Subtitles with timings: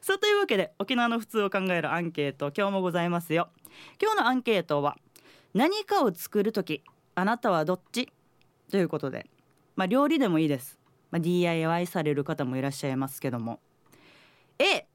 [0.00, 3.48] さあというわけで沖縄の普通を考えるアンケート今日もございますよ。
[4.00, 4.96] 今日のアンケートは
[5.54, 6.82] 何かを作る時
[7.14, 8.12] あなたはどっち？
[8.70, 9.26] ということで
[9.74, 10.78] まあ料理でもいいです、
[11.10, 13.60] まあ、DIY される方もいらっしゃいますけども。
[14.58, 14.86] A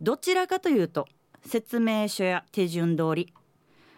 [0.00, 1.06] どちらかというと
[1.44, 3.32] 説明書や手順通り。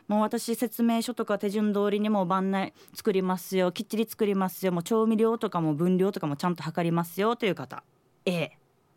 [0.06, 3.72] もう私説明書とか手順通りにも番内作りますよ。
[3.72, 4.72] きっちり作りますよ。
[4.72, 7.36] もう調味料とかも分量とかもちゃんと測りますよ。
[7.36, 7.84] という方。
[8.24, 8.52] A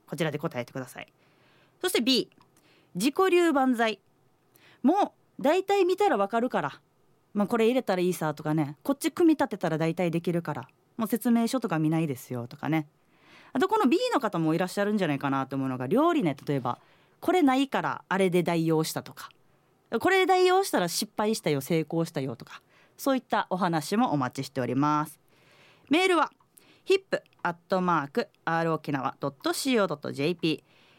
[0.08, 1.12] こちらで答えてください。
[1.82, 2.30] そして B
[2.96, 4.00] 自己流万歳。
[4.84, 6.80] もう大体見たらわかるから。
[7.34, 8.78] まあこれ入れたらいいさとかね。
[8.84, 10.68] こっち組み立てたら大体できるから。
[10.98, 12.88] もう説明書とか見ないですよとかね。
[13.54, 16.78] あとこの B の方もいらっしゃるんじゃないかなと思うのが料理ね例えば。
[17.20, 19.30] これないからあれで代用したとか。
[20.00, 22.62] これで代用したら失敗したよ成功したよとか。
[22.98, 25.20] そういったお話もお待ちしております。
[25.90, 26.32] メールは
[26.86, 27.22] hip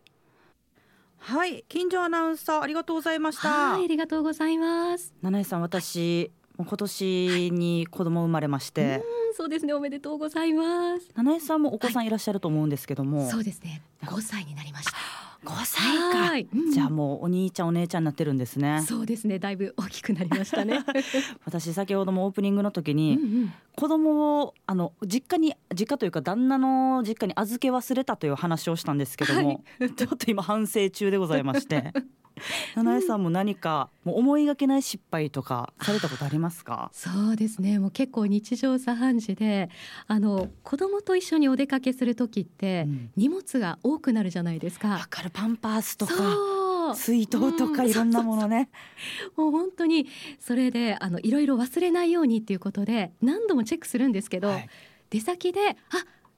[1.26, 5.14] はい近所アナウンサーありがとうございましたはい、ありがとうございます。
[5.22, 11.10] 七重さん私、もう今年に子供生まれまして、うん、そうですね、おめでとうございます。
[11.16, 14.98] 七重さんもお子さんいらっしゃると思うんですけども、そうですね、5歳になりました。
[15.46, 16.48] 5歳か、はい。
[16.54, 16.72] うん。
[16.72, 18.84] じゃあもうお兄ちゃんお姉ちゃんになってるんですね。
[18.88, 20.80] そうですね、だいぶ大きくなりましたね。
[21.46, 29.64] 私先ほどもオープニングの時うんに、うん、子供をあの実家に実家というか旦那の実家に預け忘れたという話をしたんですけども、
[29.96, 31.94] ちょっと今反省中でございまして
[32.76, 36.90] 七重さんも何かもう思いがけない失敗とかされたことありますか？
[36.94, 39.70] そうですね、もう結構日常茶飯事で、
[40.08, 43.12] あの子供と一緒にお出かけする時って、うん。
[43.16, 45.08] 荷物が多くなるじゃないですわか。
[45.10, 45.30] かる。
[45.32, 47.90] パンパースとか水筒とかうん。
[47.90, 48.70] いろんなものね、
[49.38, 50.08] もう本当に
[50.40, 54.70] それであのいろいろ忘れないようにっていうことで何度もチェックするんですけど、はい。
[55.10, 55.76] 出先であ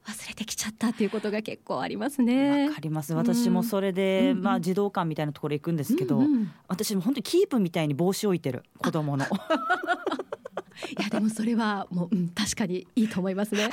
[0.07, 2.69] 忘れてきちゃったっていうことが結構ありますわね。
[2.73, 3.13] かります。
[3.13, 4.41] 私もそれで、うん。
[4.43, 6.51] まあ児童館みたいなところ行くんですけど、うんうん。
[6.67, 9.25] 私も本当にキープみたいに帽子置いてる子供の
[10.97, 13.69] いやでもそれはもう、うん、確かにいいと思いますね。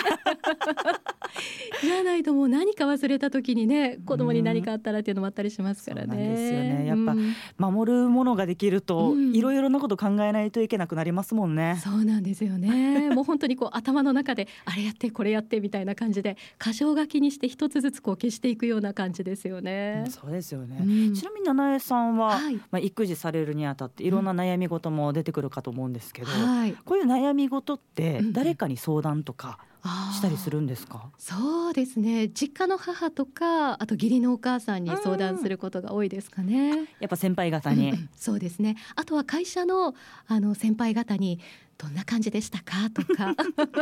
[1.82, 6.08] じゃないともう何か忘れた時にね子供に何かあったらっていうのもあったりしますからね。
[6.08, 11.80] そうなんですよねやっぱうん守るものができるとうんいろいろなこと考えないといけなくなりますもんね。
[11.82, 13.10] そうなんですよね。
[13.14, 20.04] もう本当にこう頭の中であれやってこれやってみたいな感じで箇条書きにして一つずつこう消していくような感じですよね。
[20.08, 26.76] そうですよね、うんちなみに七重さんは、はいまあ、育児されるにあたっていろんな悩み事も出てくるかと思うんですけど、はい。
[26.92, 28.32] こういう悩み事ってうんうん。
[28.34, 29.58] 誰かに相談とか
[30.12, 32.28] したりするんですか、そうですね。
[32.28, 36.84] 実家の母とかあと義理のお母さんに相談することが多いですかね。
[37.00, 38.10] やっぱ先輩方に、うん。
[38.14, 38.76] そうですね。
[38.94, 39.94] あとは会社の
[40.26, 41.40] あの先輩方に
[41.78, 42.90] どんな感じでしたか？
[42.90, 43.34] とか。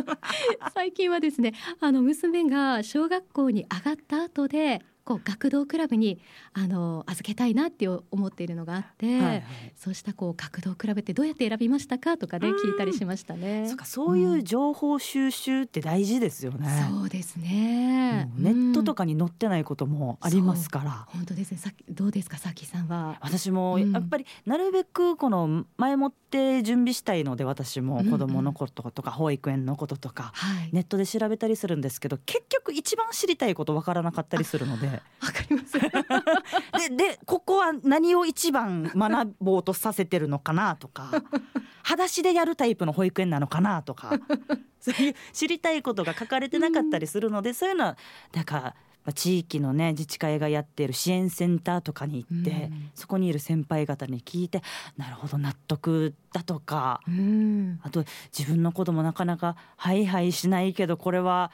[0.72, 6.20] 最近はですねあの娘が小学校に上がった後でこう学童クラブに
[6.52, 9.42] あの預けたいなって思っているのがあって、はいはい
[9.74, 12.16] そうしたこう学童クラブってどうやって選びましたか？
[12.16, 13.66] とかねうん聞いたりしましたね。
[13.66, 16.68] そうかそういう情報収集って大事ですよね。
[16.90, 21.06] そうですねネットとかかに載ってないこともありますから。
[21.08, 21.58] 本当ですね。
[21.58, 23.16] さどうですか、さきさんは。
[23.20, 30.70] 私もうんやっぱりなるべくこの前もって準備したいので私も子供のこととか保育園のこととかはい。
[30.72, 35.78] ネットで調べたりするんですけど結局一番知りたいことわからなかったりするのでわかります。
[35.78, 35.88] で
[36.96, 41.10] でここは何を一番学ぼうとさせてるのかなとか
[41.82, 44.12] 裸足でやるタイプの保育園なのかなとか
[44.80, 47.96] そういう知りたいことが書かれてなかったりするので、そういうのは
[48.32, 48.62] だから
[49.04, 54.62] まあ地域のね自治会がやっている支援センターとかに行って、うんそこにいる先輩方に聞いて
[54.98, 57.80] なるほど納得だとかうん。
[57.82, 58.04] あと
[58.36, 61.50] 自分の子供なかなかハイハイしないけどこれは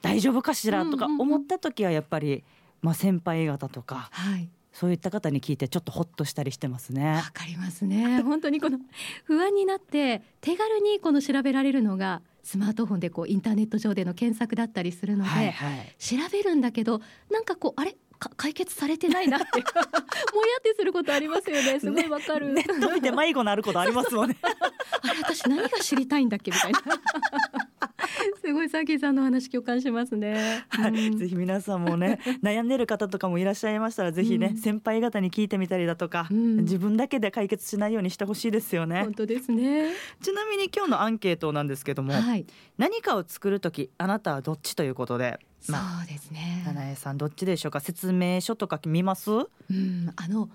[0.00, 2.42] 大丈夫かしらとかうんうんうん思った時はやっぱり、
[2.82, 4.50] まあ、先輩方とかはい。
[4.72, 7.22] そういった方に聞いてちょっとホッとしたりしてますねわ。
[7.34, 8.22] かりますね。
[8.24, 8.78] 本当にこの
[9.24, 17.92] 不安になって手軽にこの調べられるのがスマートフォンでこうインターネット上での検索だったりするので、はいはい調べるんだけどなんかこうあれ？
[17.92, 17.98] か
[18.36, 21.80] 解決されてないなって もやってすることありますよね。
[21.80, 22.52] すごいわかる。
[22.52, 24.36] ネット見て迷子なることありますもんね。
[24.42, 26.80] あれ私何が知りたいんだっけみたいな。
[28.40, 30.64] すごいさきさんの話共感しますね。
[30.68, 39.92] はい、うんぜひ皆さんもね悩んでる方とかもいらっしゃいましたらぜひね、うん先輩方に聞いてみたりだとか、うん自分だけで解決しないようにしてほしいですよね本当ですね。
[40.20, 42.46] ちなみに今日のアンケートなんですけども、はい。
[42.78, 46.62] 何かを作るときあなたはどっちということでそまあうですね。
[46.66, 47.80] 七重さんどっちでしょうか？
[47.80, 49.30] 説明書とか見ます？
[49.30, 50.48] うん、あの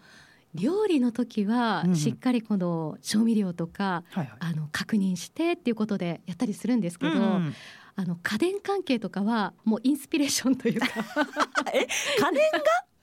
[0.55, 1.89] 料理の時はうん。
[1.89, 4.31] うんしっかりこの調味料とか、はいはい。
[4.39, 7.53] あの確認してっていうことでやったりするんですけど、うん
[7.99, 10.85] あの家電関係とかはもうインスピレーションというか。
[11.73, 11.79] え？
[11.79, 12.41] 家電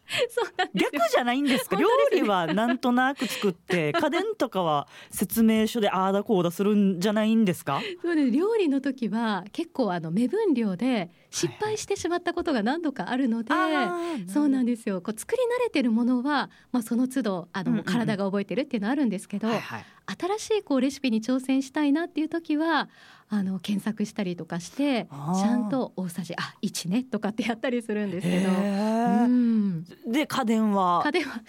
[0.31, 0.91] そうなんですよ。
[1.01, 1.77] 逆じゃないんですか？
[1.77, 1.85] ね。
[2.12, 7.81] 理はなんとなく作って 家電とかは説明書でああだこうだするんじゃないんですか？
[8.03, 8.31] そうです。
[8.31, 13.51] 料理の時は結構あの目分量で失敗してしまったことが何度かあるので、
[14.29, 15.01] そうなんでですよ。
[15.01, 17.85] こう作り慣れてるものは、まあ、その都度あの、うんうんうん。
[17.85, 19.85] 体が覚えてるっていうのはあるんですけど、はいはい。
[20.39, 22.91] 新しいこうレシピに挑戦したいなっていう時は
[23.31, 28.51] あの検索したりとかしてちゃんと大さじあ1ねとかってやったりするんですけど。
[28.51, 29.85] うん。
[30.07, 31.03] で家電は？
[31.05, 31.41] 家電は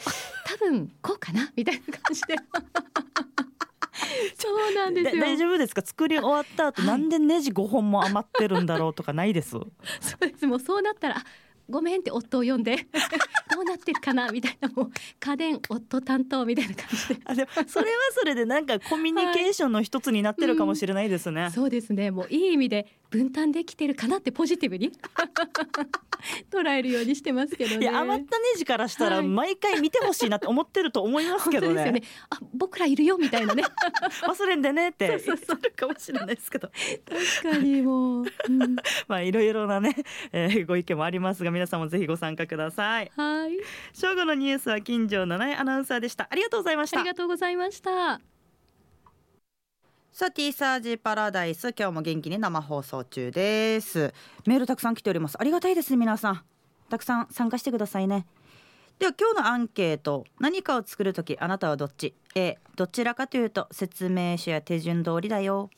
[0.46, 2.36] 多分こうかなみたいな感じで
[4.38, 5.22] そうなんですよ。
[5.22, 5.82] だ大丈夫ですか？
[5.84, 6.92] 作り終わった後、はい。
[6.92, 9.52] なんでネジ5本も余ってるんだろうとかないです？
[10.02, 10.46] そうです。
[10.48, 11.24] もうそうなったらあ
[11.68, 12.88] ごめんって夫を呼んで。
[13.54, 17.22] どうなってるかなみたいなもう家電夫担当みたいな感じで。
[17.24, 22.12] あでもそれはそれでなんかコミュニケーションの一つになってるかもしれないですね、そうですね。
[22.12, 24.92] もういい意味で分担できてるかなってポジティブに
[26.52, 27.82] 捉えるようにしてますけどね。
[27.82, 29.28] いや余ったネジからしたらはい。
[29.28, 31.76] 毎回見てほしいなって思ってると思いますけどね。
[31.76, 32.28] 本当ですよね。
[32.30, 33.64] あ僕らいるよみたいなね。
[34.24, 35.20] 忘れんでねって。
[35.20, 36.70] そうそう言ってるかもしれないですけど。
[37.44, 38.76] 確かにもう、うん。
[39.08, 39.96] まあいろいろなね、
[40.32, 43.12] えーご意見もありますが皆さんもぜひご参加ください。
[43.16, 43.52] はい。
[43.94, 46.28] 正午のニュースは金城七重アナウンサーでした。
[46.30, 47.00] ありがとうございました。
[47.00, 48.35] ありがとうございました
[50.18, 54.14] さあティーサージパラダイス今日も元気に生放送中です。
[54.46, 55.36] メールたくさん来ております。
[55.38, 56.42] ありがたいですね皆さん。
[56.90, 58.26] たくさん参加してくださいね。
[58.98, 60.24] では今日のアンケート。
[60.40, 65.70] 何かを作るときあなたはどっち？A どちらかというと説明書や手順通りだよ。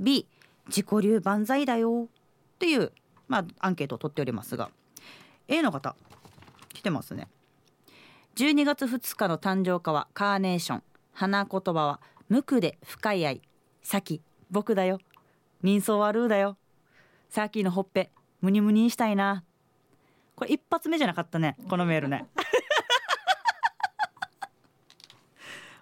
[0.00, 0.26] B
[0.66, 2.08] 自己流万歳だよ。
[2.08, 2.90] っていう
[3.28, 4.72] まあアンケートを取っておりますが。
[5.46, 5.94] A の方
[6.72, 7.28] 来てますね。
[8.34, 10.82] 12月2日の誕生花はカーネーション。
[11.12, 13.40] 花言葉は無垢で深い愛。
[13.84, 14.20] さき
[14.50, 14.98] 僕だよ。
[15.62, 16.56] 人相悪うだよ。
[17.28, 18.10] さっきのほっぺ
[18.40, 19.44] ムニムニにしたいな。
[20.34, 21.54] これ一発目じゃなかったね。
[21.68, 22.26] このメールね。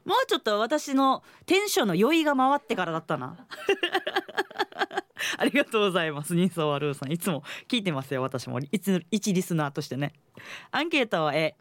[0.05, 3.47] もうちょっと私のテンションの酔いが回ってからだったな。
[5.39, 6.35] ありがとうございます。
[6.35, 7.13] 人相悪うさん。
[7.13, 8.59] いつも聞いてますよ私も。
[8.59, 10.13] いつ一リスナーとしてね。
[10.73, 11.55] アンケートは A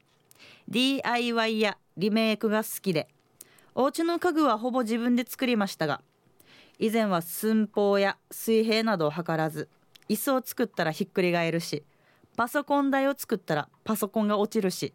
[0.68, 3.08] DIY やリメイクが好きで。
[3.76, 6.02] お家の家具はほぼ自分で作りましたが
[6.82, 9.70] 以前は寸法や水平などを測らず
[10.10, 11.86] 椅子を作ったらひっくり返るし
[12.36, 14.92] パソコン台を作ったらパソコンが落ちるし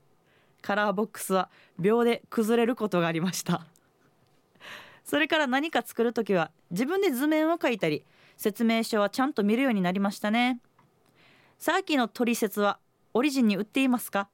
[0.62, 1.48] カラーボックスは
[1.78, 3.64] 秒で崩れることがありました。
[5.06, 8.04] それから何か作る時は自分で図面を描いたり
[8.36, 10.60] 説明書はちゃんと見るようになりましたね。
[11.56, 12.80] さっきの取説は
[13.14, 14.28] オリジンに売っていますか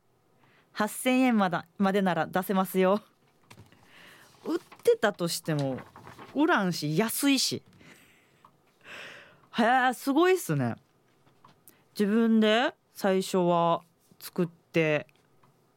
[0.76, 3.02] ？8000円まだまでなら出せますよ。
[4.46, 5.78] 売ってたとしても
[6.34, 7.62] 売らんし安いし。
[9.58, 10.76] へえすごいっすね。
[11.98, 13.82] 自分で最初は
[14.18, 15.06] 作って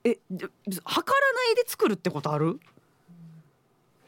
[0.04, 0.18] え
[0.84, 2.60] 測らないで作るってことある？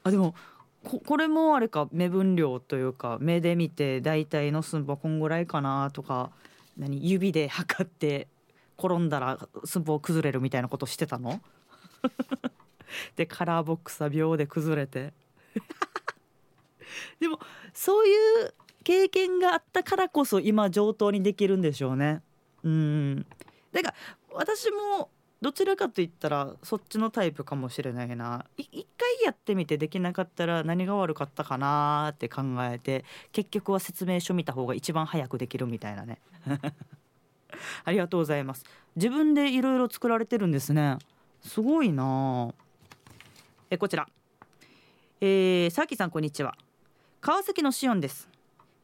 [0.04, 0.36] あでも
[0.84, 6.32] ここれもあれか目分量というか目で見て大体の寸法こんぐらいかなとか
[6.78, 8.28] 何指で測って
[8.78, 11.42] 転んだら寸法崩れるみたいなことしてたの？
[13.18, 15.14] でカラーボックスは秒で崩れて。
[17.20, 17.40] でも
[17.74, 18.14] そうい
[18.46, 22.22] う経験があったからこそ今上等にできるんでしょうね。
[22.64, 23.26] うん。
[23.72, 23.96] だから
[24.32, 25.10] 私も
[25.42, 28.46] どちらかと言ったらそっちのタイプかもしれないな。
[28.58, 36.20] い一回やってみてできなかったら何が悪かったかなって考えて結局は説明書見た方が一番早くできるみたいなね。
[37.84, 38.66] ありがとうございます。
[38.96, 40.98] 自分でいろいろ作られてるんですね。
[41.42, 42.54] すごいな
[43.70, 44.08] えこちら。
[45.22, 46.56] えー、さきさんこんにちは。
[47.20, 48.30] 川崎のシオンです。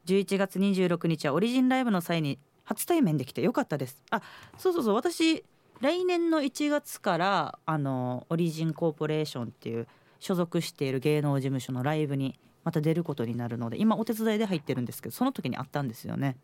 [0.07, 4.01] 11月26日はオリジンライブの際に初対面できてよかったです。
[4.09, 4.21] あ
[4.57, 4.95] そうそうそう。
[4.95, 5.45] 私
[5.81, 9.87] 来年の1月からあのオリジンコーポレーションっていう
[10.19, 16.35] 所属している芸能事務所のライブにまた出ることになるので今お手伝いで入ってるんですけどその時にあったんですよね。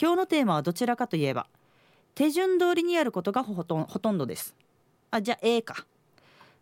[0.00, 1.46] 今日のテーマはどちらかといえば
[2.14, 4.56] 手順通りにやることがほとんほとんどです。
[5.12, 5.86] あじゃあ A か。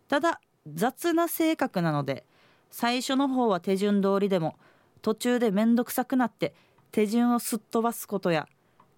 [0.07, 0.39] ただ
[0.71, 2.23] 雑な性格なので
[2.69, 4.55] 最初の方は手順通りでも
[5.01, 6.53] 途中で面倒くさくなって
[6.91, 8.47] 手順をすっ飛ばすことや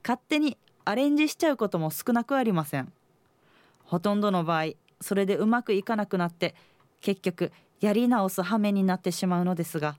[0.04, 2.92] 勝手にアレンジしちゃうことも少なくありません。
[3.84, 6.56] ほとんどの場合それでうまくいかなくなって
[7.02, 9.98] 結局やり直す羽目になってしまうのですが。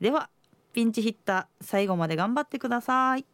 [0.00, 0.28] では
[0.72, 3.24] ピンチヒッター最後まで頑張ってください。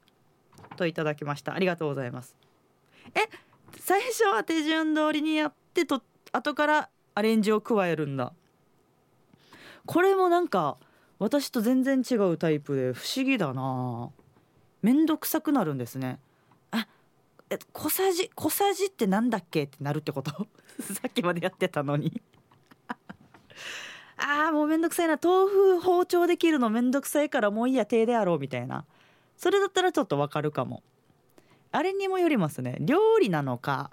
[0.77, 1.55] といただきました。
[1.55, 2.37] ありがとうございます。
[3.15, 3.21] え
[3.79, 8.33] 最初は手順通りにやってと後からアレンジを加えるんだ。
[9.91, 10.77] これもなんか
[11.19, 14.11] 私と全然違うタイプで不思議だな。
[14.83, 16.21] めんどくさくなるんですね。
[16.71, 16.87] あ
[17.51, 20.47] え小さじ小さじってなんだっけってなるってこと？
[20.81, 22.23] さっきまでやってたのに。
[24.17, 25.19] あーもうめんどくさいな。
[25.21, 28.85] 豆腐包丁できるのめんどくさいからもういいや手でやろうみたいな。
[29.37, 30.85] それだったらちょっとわかるかも。
[31.73, 32.77] あれにもよりますね。
[32.79, 33.91] 料理なのか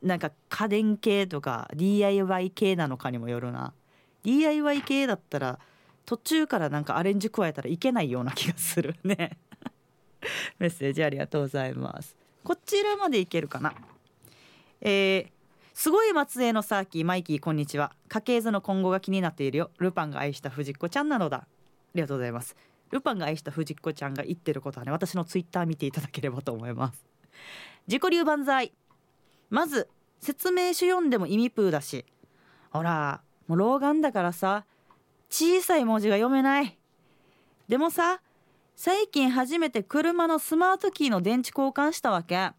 [0.00, 3.74] なんか家電系とか DIY 系なのかにもよるな。
[4.24, 5.58] DIY 系だったら
[6.04, 9.38] 途中からなんかアレンジ加えたらいけないような気がするね。
[10.58, 12.16] メッセージありがとうございます。
[12.42, 13.74] こちらまでいけるかな。
[14.80, 15.30] えー、
[15.74, 17.92] すごい松江のサーキーマイキーこんにちは。
[18.08, 19.70] 家系図の今後が気になっているよ。
[19.78, 21.36] ルパンが愛した藤子ちゃんなのだ。
[21.38, 21.46] あ
[21.94, 22.56] りがとうございます。
[22.90, 27.04] ルパンが愛した藤子ちゃんが言ってることはね私のツイッター見ていただければと思います。
[27.86, 28.72] 自己流万歳。
[29.50, 29.88] まず
[30.20, 32.06] 説明書読んでも意味プーだし。
[32.70, 34.64] ほらもう老眼だからさ
[35.30, 36.78] 小さい文字が読めない。
[37.66, 38.20] でもさ
[38.76, 42.52] 最近初めて車のスマートキーの電池交換したわけ。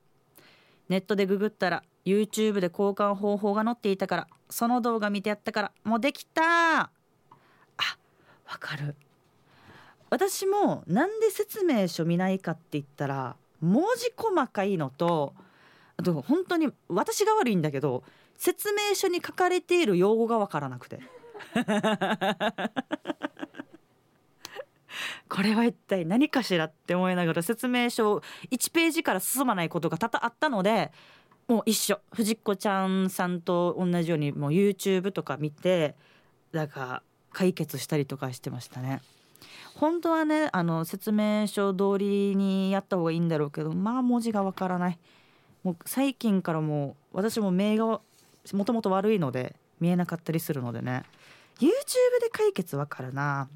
[0.90, 6.44] ネットでググったら YouTube で交換方法が載っていたからその動画見てやったからもうできた。
[6.44, 6.90] あ
[8.48, 8.96] わかる。
[10.10, 15.34] 私もなんで説明書見ないかって言ったら文字細かいのと
[15.98, 18.04] あと本当に私が悪いんだけど
[18.40, 21.02] 説明書に書かれている用語がわからなくて。
[25.30, 28.18] これは一体何かしらって思いながら説明書
[28.50, 30.92] 1ページから進まないことが多々あったので
[31.48, 32.00] もう一緒。
[32.14, 35.96] 藤子ちゃんさんと同じようにもう YouTube とか見て
[36.54, 39.02] なんか解決したりとかしてましたね。
[39.76, 45.00] 本当はねあの説明書通りにやった方がいいんだろうけどまあ文字がわからない。
[45.64, 48.00] もう最近からもう私も目が
[48.56, 51.04] もともと悪いので見えなかったりするのでね。
[51.60, 51.70] YouTube
[52.22, 53.50] で解決わかるな。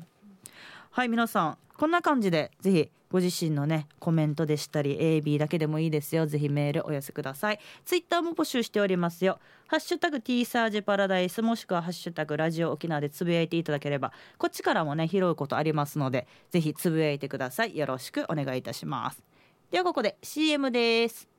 [0.92, 6.26] はい皆さんこんな感じでぜひご自身のねコメントでしたり AB だけでもいいですよ。
[6.26, 7.60] ぜひメールお寄せください。
[7.86, 9.40] ツイッターも募集しておりますよ。
[9.68, 17.78] ハッシュタグ T サージパラダイスもしくはハッシュタグラジオ沖縄でつぶやいていただければこっちからもね拾うことありますのでぜひつぶやいてください。
[17.78, 19.24] よろしくお願いいたします。
[19.70, 21.33] ではここで CM です。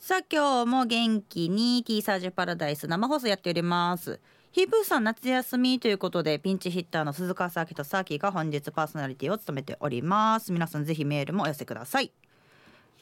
[0.00, 4.20] さあ今日も元気に T サージュパラダイス生放送やっております。
[4.52, 10.52] ヒープーさん夏休みということでピンチヒッターの鈴川サーキとサーキーが本日パーソナリティを務めております。
[10.52, 12.12] 皆さんぜひメールもお寄せください。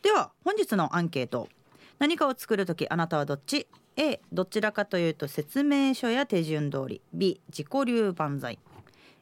[0.03, 1.50] では本日のアンケート
[1.99, 7.03] 何かを作るときあなたはどっち？A どちらかというと説明書や手順通り。
[7.12, 8.59] B 自己流万歳。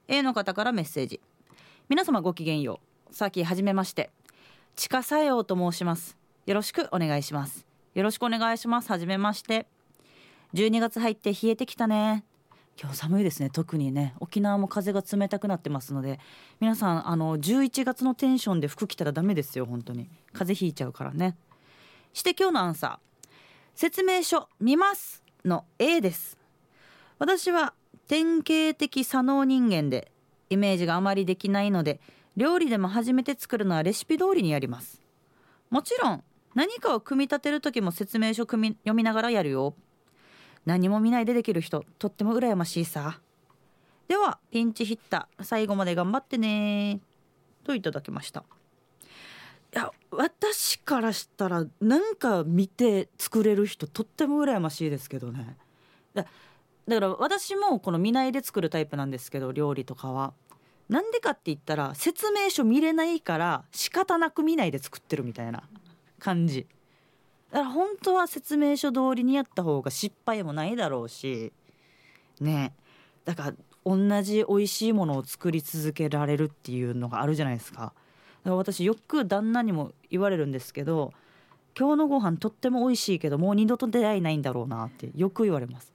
[0.06, 1.20] A の方からメッセージ。
[1.88, 2.78] 皆様ごきげんよ
[3.10, 3.14] う。
[3.14, 4.10] サーキはじめまして。
[4.76, 6.23] 地下作用と申します。
[6.46, 7.66] よろしくお願いします。
[7.94, 8.90] よろしくお願いします。
[8.90, 9.66] はじめまして。
[10.52, 12.24] 12月入って冷えてきたね。
[12.80, 13.48] 今日寒いですね。
[13.48, 14.14] 特にね。
[14.20, 16.20] 沖縄も風が冷たくなってますので。
[16.60, 19.64] 皆さんあの11月のテンションで服着たらダメですよ。
[19.64, 20.10] 本当に。
[20.32, 21.36] 風邪ひいちゃうからね。
[22.12, 23.28] して今日のアンサー。
[23.74, 26.36] 説明書見ますの A です。
[27.18, 27.72] 私は
[28.06, 30.12] 典型的左脳人間で
[30.50, 32.00] イメージがあまりできないので
[32.36, 35.00] 料理でも初めて作るのはレシピ通りにやります。
[35.70, 36.24] もちろん
[36.54, 39.74] 何かを組み立てる時も説明書読みながらやるよ。
[40.64, 43.20] 何も見ないでできる人とっても羨ましいさ。
[44.08, 47.00] ではピンチヒッター最後まで頑張ってね
[47.64, 48.44] といただきました。
[49.74, 55.56] いや私からしたらなんか見て作れる人とっても羨ましいですけどね。
[56.14, 56.24] だ
[56.86, 60.34] だから私もこの見ないで作るタイプなんですけど料理とかは。
[60.88, 65.64] なんでかって言ったら説明書見れないから仕方なく見ないで作ってるみたいな。
[66.24, 66.66] 感じ。
[67.50, 71.52] だから本当は説明書通りにやった方が失敗もないだろうし
[72.40, 72.72] ね。
[73.26, 73.54] だから
[73.84, 77.80] 同じ美味しいものを作り続けられるっていうのがあるじゃないですか。
[77.80, 77.94] だか
[78.44, 81.12] ら私よく旦那にも言われるんですけど
[81.78, 85.92] 今日のご飯とっても美味しいけどもう二度と出会いないんだろうなってよく言われます。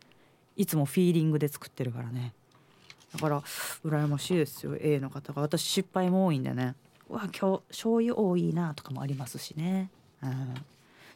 [0.56, 2.34] いつもフィーリングで作ってるからね。
[3.14, 3.42] だから
[3.84, 5.42] 羨ましいですよ A の方が。
[5.42, 6.76] 私失敗も多いんでね。
[7.10, 9.90] うわ今日醤油多いなとかもありますしね。
[10.24, 10.54] うん。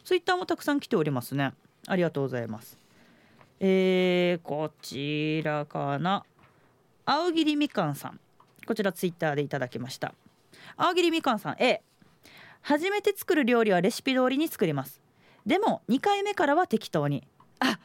[0.04, 1.54] ツイッターもたくさん来ておりますね。
[1.88, 2.78] ありがとうございます。
[3.60, 6.26] えー、こちらかな。
[7.06, 8.20] 青桐みかんさん。
[8.66, 10.14] こちらツイッターでいただきました。
[10.78, 11.56] 青桐みかんさん。
[11.60, 11.82] A
[12.62, 15.02] 初めて作る料理はレシピ通りに作ります。
[15.46, 17.24] でも2回目からは適当に。
[17.60, 17.80] あ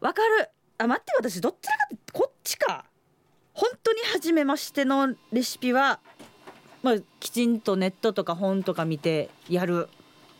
[0.00, 0.50] わかる。
[0.78, 2.84] あ待って私どっちかってこっちか。
[3.52, 6.00] 本当に初めましてのレシピは
[6.82, 9.88] まあきちんとネットとか本とか見てやる。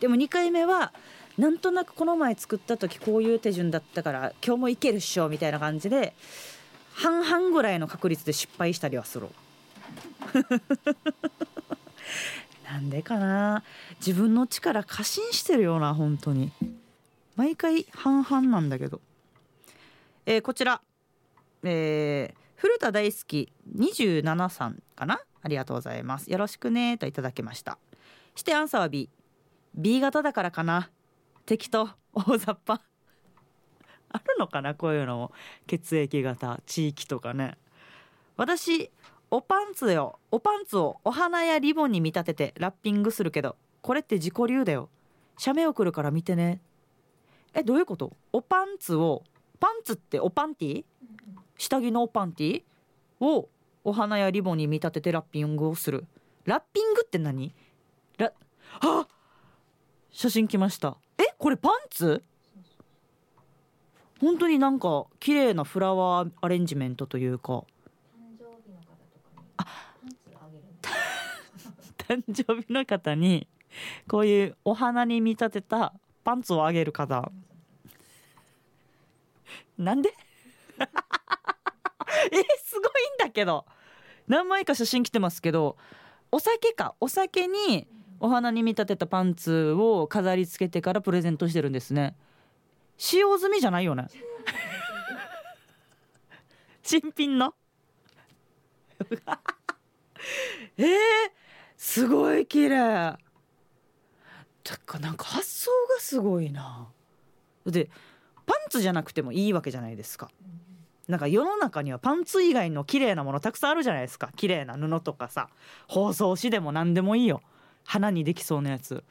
[0.00, 0.92] でも2回目は
[1.38, 6.14] なんとなくこの前作った時こういう手順だったから今日もいけるっしょみたいな感じで
[6.92, 9.28] 半々ぐらいの確率で失敗したりはする。
[12.64, 13.62] なんでかな。
[14.04, 16.52] 自分の力過信してるような本当に。
[17.36, 19.00] 毎回半々なんだけど、
[20.26, 20.82] えーこちら、
[21.62, 25.22] えー古田大好き27さんかな。
[25.42, 26.30] ありがとうございます。
[26.30, 27.78] よろしくねといただきました。
[28.34, 29.08] してアンサーは B
[29.74, 30.90] B 型だからかな。
[31.46, 32.80] 適当大雑把。
[34.12, 35.32] あるのかなこういうのも。
[35.66, 37.56] 血液型地域とかね。
[38.36, 38.90] 私
[39.30, 40.18] おパンツよ。
[40.30, 44.88] おパンツをお花やリボンに見立ててラッピングするけどこれって自己流だよ。
[45.38, 46.60] 写メ送るから見てね。
[47.54, 48.16] えどういうこと？
[48.32, 49.24] おパンツを
[49.58, 50.84] パンツっておパンティ？
[51.56, 52.62] 下着のおパンティ？
[53.20, 53.48] を
[53.84, 56.06] お花やリボンに見立ててラッピングをする。
[56.44, 57.54] ラッピングって何？
[58.18, 58.32] ラ
[58.80, 59.06] あ
[60.12, 60.96] 写真来ました。
[61.18, 61.24] え？
[61.38, 62.22] これパンツ？
[64.20, 67.64] 本当になんか綺麗なフラワーアレンジメントというか。
[72.08, 73.46] 誕生日の方に
[74.08, 77.30] こういうお花に見立てたパンツをあげる方。
[79.78, 80.12] なんで？
[80.80, 80.84] え
[82.64, 83.64] すごいんだけど。
[84.26, 85.76] 何枚か写真来てますけど
[86.30, 86.94] お酒か。
[87.00, 87.86] お酒に
[88.20, 92.14] お花に見立てたパンツを飾り付けてからプレゼントしてるんですね。
[92.98, 94.08] 使用済みじゃないよね。
[96.82, 97.54] 新品の？
[100.76, 100.86] えー、
[101.78, 103.18] すごい綺麗。
[104.62, 106.88] てかなんか発想がすごいな。
[107.64, 107.88] で
[108.44, 110.30] パンツじゃなくてもいいわけじゃないですか。
[111.08, 114.30] なんか世の中にはパンツ以外の綺麗なものたくさんあるじゃないですか。
[114.36, 115.48] 綺麗な布とかさ
[115.88, 117.42] 包装紙でも何でもいいよ。
[117.84, 119.04] 花にできそうなやつ。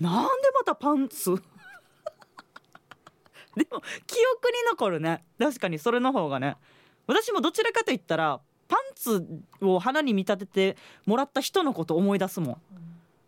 [0.00, 1.30] なんでまたパンツ？
[3.56, 5.24] でも記憶に残るね。
[5.38, 6.56] 確かにそれの方がね。
[7.06, 9.26] 私もどちらかと言ったらパンツ
[9.60, 12.60] を花に見立ててもらった人のこと思い出すもん。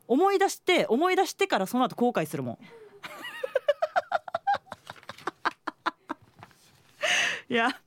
[0.07, 2.59] 思い出して思い出してからその後後悔するもん。
[7.53, 7.81] いや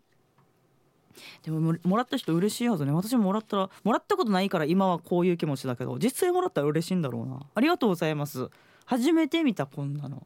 [1.43, 2.91] でもももらった人嬉しいはずね。
[2.91, 7.39] 私ももらったらもらったことないから今はこういう気持ちだけど実際もらったら嬉しいんだろうな。
[7.55, 8.49] ありがとうございます。
[8.85, 10.25] 初めて見たこんなの。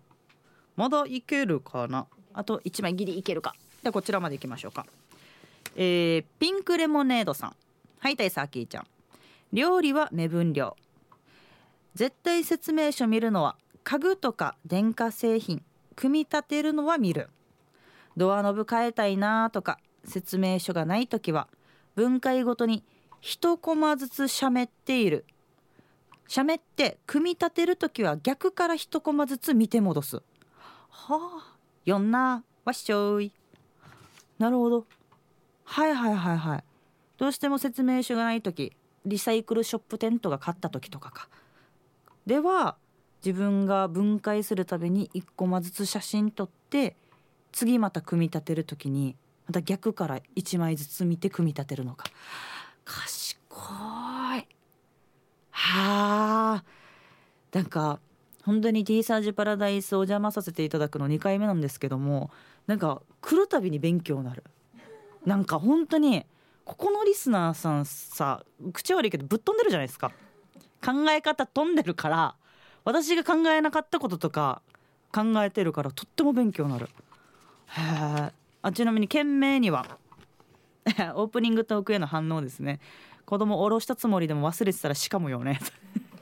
[0.76, 2.08] まだいけるかな。
[2.34, 3.56] あと1枚ギリいけるか。
[3.82, 4.86] ではこちらまでいきましょうか。
[5.76, 7.56] えーピンクレモネードさん。
[8.00, 8.88] はいたいさあきーちゃん。
[9.54, 10.76] 料理は目分量。
[11.94, 15.64] 絶対説明書見るのは家具とか電化製品。
[15.96, 17.30] 組み立てるのは見る。
[18.18, 21.48] ドアノブ変えたいなとか説明書がない時は
[21.96, 22.84] 分解ごとに
[23.22, 25.26] 一コマずつしゃめっている。
[26.28, 30.22] しゃめって組み立てる時は逆から一コマずつ見て戻す。
[30.90, 33.32] はあよんなわっしょい。
[34.40, 34.86] なるほど。
[35.64, 36.64] はいはいはいはい。
[37.18, 38.74] どうしても説明書がない時
[39.06, 41.30] リサイクルショップテントが買った時とかか。
[42.26, 42.76] では
[43.26, 46.96] 自分が分解するたびに一コマずつ写真撮って
[47.52, 49.16] 次また組み立てる時に
[49.48, 52.06] また逆から1枚ずつ見て組み立てるのか。
[52.84, 53.38] 賢
[54.38, 54.48] い。
[55.52, 56.64] はあ。
[57.52, 58.00] なんか
[58.44, 62.30] 本当に T サージパラダイスお邪魔させていただくの2回目なんですけども
[62.68, 64.44] なんか来るたびに勉強になる。
[65.26, 66.26] なんか本当に
[66.66, 70.12] ここのリスナーさんさ口悪いけどぶっ飛んでるじゃないですか。
[70.84, 72.36] 考え方飛んでるから
[72.84, 74.62] 私が考えなかったこととか
[75.12, 76.90] 考えてるからとっても勉強になる。
[77.68, 78.45] へえ。
[78.66, 80.00] あちなみに件名には。
[81.14, 82.80] オープニングトークへの反応ですね。
[83.24, 85.60] 子供下ろしたつもりでも忘れてたらしかもよね。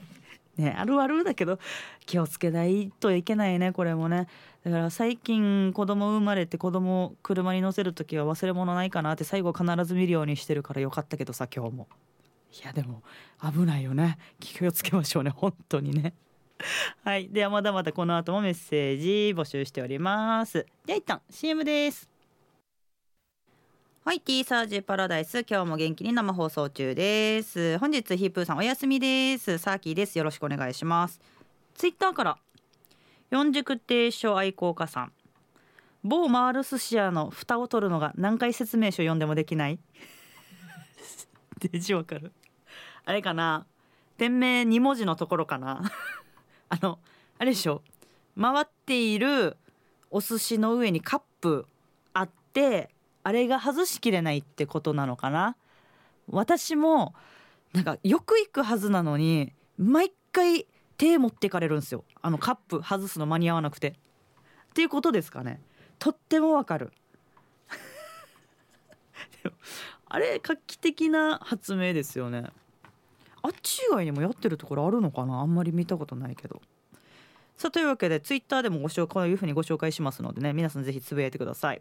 [0.58, 1.58] ねあるあるだけど
[2.04, 4.28] 気をつけないといけないねこれもね。
[4.62, 11.88] だから最近子供生まれて子供を車に乗せる時は忘れ物ないかなって最後必ず見るようにしてるからよかったけどさ今日も。
[12.62, 13.02] いやでも
[13.40, 14.18] 危ないよね。
[14.38, 16.12] 気をつけましょうね本当にね。
[17.04, 17.30] はい。
[17.30, 20.66] ではまだまだこの後もメッセージ募集しております。
[20.84, 22.13] では一旦 CM です。
[24.04, 25.46] はい T サージパラダイス。
[25.48, 27.78] 今日も元気に生放送中です。
[27.78, 29.56] 本日ヒープーさんお休みです。
[29.56, 30.18] サーキーです。
[30.18, 31.22] よろしくお願いします。
[31.74, 32.36] ツイッターから。
[33.30, 35.12] 四軸亭書愛好家さん。
[36.02, 39.78] 某マール寿司屋の蓋を取るのが何回説明書読んでもできない？
[41.72, 42.30] デジわかる。
[43.06, 43.64] あれかな？
[44.18, 45.80] 店名2文字のところかな？
[46.68, 46.98] あの
[47.38, 47.80] あれでしょ？
[48.38, 49.56] 回っている
[50.10, 51.66] お寿司の上にカップ
[52.12, 52.90] あって
[53.24, 55.56] あれが外しきれないってことなのかな？
[56.28, 57.14] 私も
[57.72, 62.04] なんかよく行くはずなのに毎回手持ってかれるんですよ。
[62.22, 63.88] あのカップ外すの間に合わなくて。
[63.88, 63.92] っ
[64.74, 65.60] ていうことですかね。
[65.98, 66.92] とってもわかる。
[70.06, 72.50] あれ画期的な発明ですよね。
[73.42, 75.40] あっち以外にもやってるところあるのかな？
[75.40, 76.60] あんまり見たことないけど。
[77.56, 81.80] さあというわけでツイッターでもご紹介こういうふうにご紹介しますのでね皆さんぜひつぶやいてください。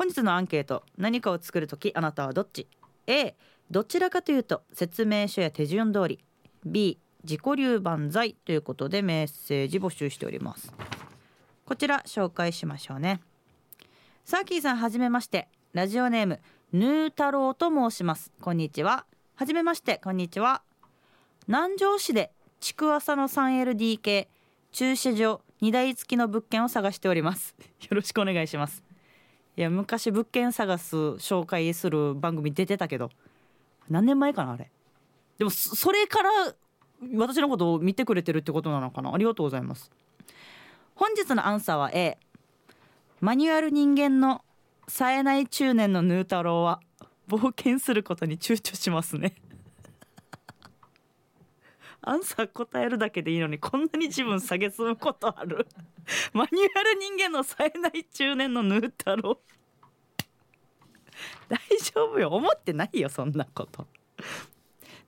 [0.00, 2.66] 本日のアンケート何かを作るときあなたはどっち
[3.06, 3.34] ？A
[3.70, 6.24] どちらかというと説明書や手順通り。
[6.64, 10.72] B 自己流万歳ということでメッセージ募集しております。
[11.66, 13.20] こちら紹介しましょうね。
[14.24, 15.48] サーキーさんはじめまして。
[15.74, 16.40] ラジオネーム
[16.72, 18.32] ヌー太郎と申します。
[18.40, 19.04] こんにちは。
[19.34, 20.00] はじめまして。
[20.02, 20.62] こんにちは。
[21.46, 24.28] 南城市で築浅の 3LDK
[24.72, 27.54] 駐車場2台付きの物件を探しております。
[27.84, 28.89] よろしくお願いします。
[29.60, 33.10] いや昔物件探す紹介する番組出てたけど
[33.90, 34.70] 何年前かなあれ。
[35.36, 36.30] でもそそれから
[37.14, 39.12] 私のことを見てくれてるってことなのかな。
[39.12, 39.90] ありがとうございます。
[40.94, 42.16] 本日のアンサーは A
[43.20, 44.42] マニュアル人間の
[44.88, 46.80] 冴えない中年のヌー太郎は
[47.28, 49.34] 冒険することに躊躇しますね。
[52.02, 55.66] アンサー答えるだけでいいのにこんなに自分下げすむことある？
[56.32, 59.40] マニュアル人間の冴えない中年のヌー太郎。
[61.48, 62.30] 大丈夫よ。
[62.30, 63.86] 思ってないよそんなこと。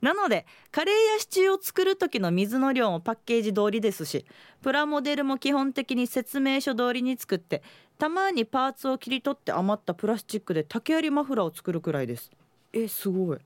[0.01, 4.25] なのでカレーやシチューを作る時の水の量もパッケージ通りですし
[4.61, 7.63] プラモデルも基本的に説明書通りに作って
[7.97, 12.29] たまにパーツを切り取って余ったプラスチックで竹槍マフラーを作るくらいです。
[12.73, 13.37] えすごい。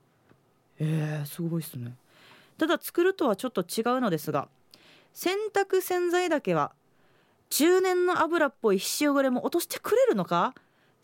[0.80, 1.94] えー、すごいっすね。
[2.58, 4.48] ただ作るとはちょっと違うのですが
[5.14, 6.72] 洗濯洗剤だけは
[7.50, 10.54] 中年の油っぽい皮脂汚れも落としてくれるのか？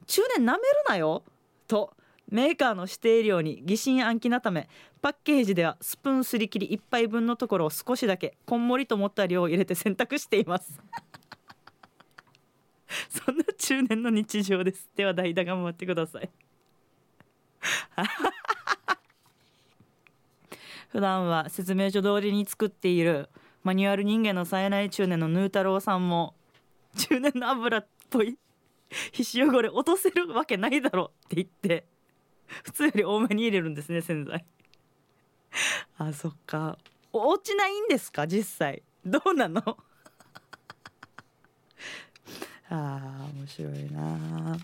[0.06, 1.22] 中年なめるなよ？
[1.66, 1.94] と
[2.28, 4.68] メーカーの指定量に疑心暗鬼なため
[5.00, 10.78] パッケージではスプーンすり切り1杯分のところを少しだけこんもりと思った量を入れて洗濯しています。
[13.08, 14.88] そんな中年の日常です。
[14.94, 16.30] では代打頑張ってください。
[20.94, 23.28] 普段は説明書通りに作っている。
[23.64, 26.34] マニュアル人間の冴えない中年のヌー太郎さんも
[26.96, 28.38] 中年の油っぽい
[29.10, 31.86] 皮脂汚れ落とせるわけないだろって言って
[32.62, 34.44] 普通より多めに入れるんですね洗剤。
[35.98, 36.78] あそっか。
[37.12, 38.28] 落ちないんですか？
[38.28, 38.84] 実際。
[39.04, 39.60] どうなの？
[42.70, 44.56] あー面白いな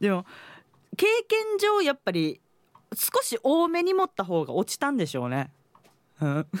[0.00, 0.24] でも
[0.96, 2.40] 経験上やっぱり
[2.94, 5.52] 少し多めに持った方が落ちたんでしょうね。
[6.20, 6.46] うん。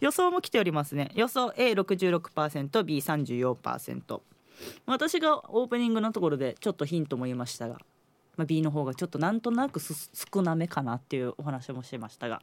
[0.00, 1.10] 予想も来ておりますね。
[1.14, 4.20] 予想 A66%B34%
[4.86, 7.80] 私がオープニングのところでちょっとヒントも言いましたが、
[8.36, 12.42] まあ、B の方がちょっとなんとなく少なめかなっていうお話もしてましたが。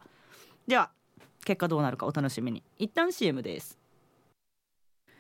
[0.68, 0.92] では
[1.46, 2.64] 結果どうなるかお楽しみに。
[2.78, 3.78] 一旦 CM です。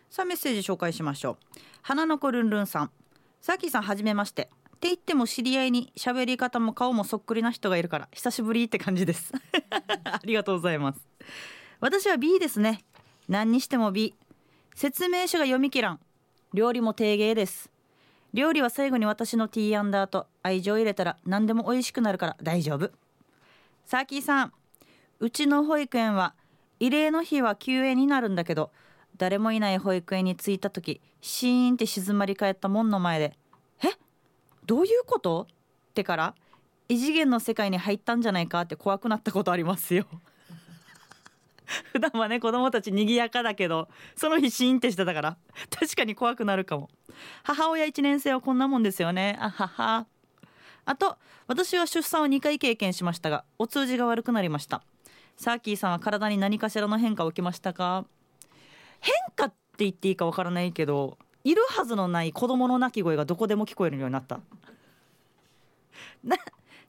[0.09, 1.37] さあメッセージ紹介しましょう。
[1.81, 2.91] 花の子ルンルンさん。
[3.41, 4.49] さきさんはじめまして。
[4.79, 9.33] って言っても知り合いに喋り方も顔もそっくりな人がいるから久しぶりって感じです。
[10.05, 11.05] ありがとうございます。
[11.81, 12.85] 私は B ですね。
[13.27, 14.15] 何にしても B
[14.75, 15.99] 説明書が読み切らん。
[16.53, 17.69] 料理も低芸です。
[18.33, 22.89] 料理は最後に私のティーアンダーと愛情入れたら何でも美味しくなるから大丈夫。
[23.85, 24.53] サーキーさん
[25.19, 26.35] うちの保育園は
[26.79, 28.71] 慰霊の日は休園になるんだけど
[29.17, 33.35] 誰もいない保育園に着いた時シーンって静まり返った門の前で
[34.69, 35.47] 「どういうこと?」
[35.89, 36.35] ってから
[36.87, 40.05] 異次元の世界に入ったんじゃないかって怖くなったことありますよ。
[41.91, 45.37] 普段はね子供たち賑やかだけどその日シーンってしてたから
[45.69, 46.89] 確かに怖くなるかも。
[47.43, 49.37] 母親1年生はこんなもんですよね。
[49.39, 50.05] あはは。
[50.85, 54.83] あと私は出産を2回経験しましたがお通じが悪くなりました。
[55.37, 58.05] サーキーさんは体に何かしらの変化を受けましたか？
[58.99, 59.55] 変化って
[59.85, 64.39] 言っていいかわからないけどいるはずのない子供の泣き声がどこでも聞こえるようになった。
[66.23, 66.37] な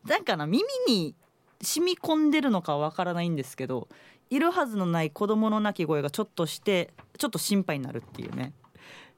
[0.05, 1.15] なんかな耳に
[1.63, 3.87] 染み込んでるのかわからないんですけど
[4.31, 8.53] いるはずのない子供の泣き声がちょっとしてちょっと心配になるっていうね、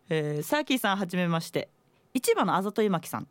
[0.09, 1.69] えー、サーキーさんはじめまして。
[2.15, 3.29] 市場のあざといまきさん。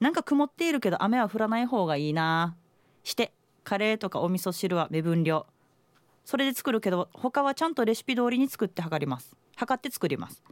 [0.00, 2.56] なんか曇っているけど雨は降らない方がいいな
[3.04, 3.32] して
[3.64, 5.46] カレーとかお味噌汁は目分量。
[6.24, 9.36] それで作るけど他はちゃんとレシピ通りに作って測ります。
[9.56, 10.42] 測って作ります。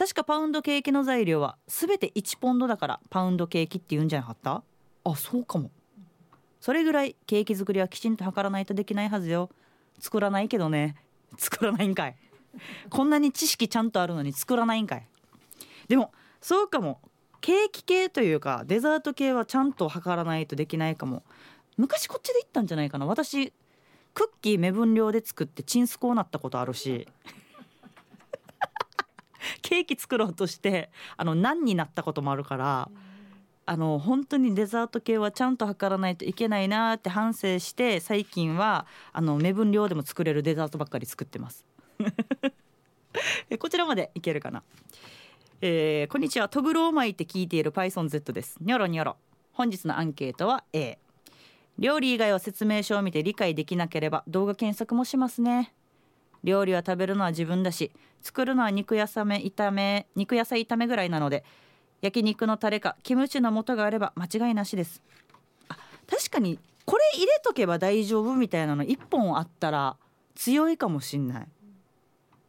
[0.00, 4.62] 確かパウンドケーキの材料は全て1ポンドだからパウンドケーキって言うんじゃなかった？
[5.04, 5.70] あそうかも。
[6.58, 9.50] それぐらいケーキ作りはきちんと測らないとできないはずよ。
[9.98, 10.96] 作らないけどね。
[11.36, 12.16] 作らないんかい。
[12.88, 15.06] こんなに知識ちゃんとあるのに作らないんかい。
[15.88, 17.02] でもそうかも。
[17.42, 21.24] ケーキ系というかデザート系はちゃんと測らないとできないかも。
[21.76, 23.04] 昔こっちで行ったんじゃないかな。
[23.04, 23.52] 私
[24.14, 27.06] クッキー目分量で作ってチンスコーなったことあるし
[29.62, 32.90] ケーキ作ろうとしてあの何になったこともあるから
[33.66, 41.64] あの本当にデザート系はちゃんと測らないといけないなって反省して最近はあの目分量でも作れるデザートばっかり作ってます。
[43.58, 44.62] こちらまでいけるかな？
[45.60, 46.48] えー、こんにちは。
[46.48, 48.56] トグロを巻いて聞いている PythonZ です。
[48.60, 49.16] ニョロニョロ。
[49.52, 50.98] 本日のアンケートは A
[51.78, 55.74] 料理以外は説明書を見て理解できなければ動画検索もしますね。
[56.44, 61.44] 料理は食べるのは自分だし作るのは肉野菜炒め肉野菜炒めぐらいなので
[62.00, 65.02] 焼肉のタレかキムチの素があれば間違いなしです。
[65.68, 65.76] あ
[66.08, 69.96] 確かにこれ入れとけば大丈夫みたいなの1本あったら
[70.34, 71.48] 強いかもしんない。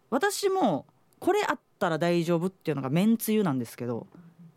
[0.09, 0.85] 私も
[1.19, 4.07] これあったら大丈夫っていうのがめんつゆなんですけど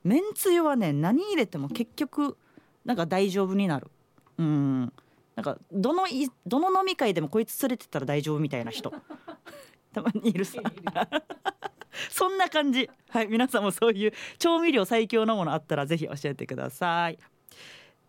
[0.03, 2.37] めんつゆはね何入れても結局
[2.85, 3.91] なんか大丈夫になる。
[4.39, 4.93] うん。
[5.37, 8.93] なんかどのいどの飲み会でもこいつ連れてったら大丈夫みたいな人。
[9.93, 10.61] たまにいるさ。
[12.11, 12.91] そんな感じ。
[13.09, 17.19] はい皆さんもそういう調味料最強のものあったらぜひ教えてください。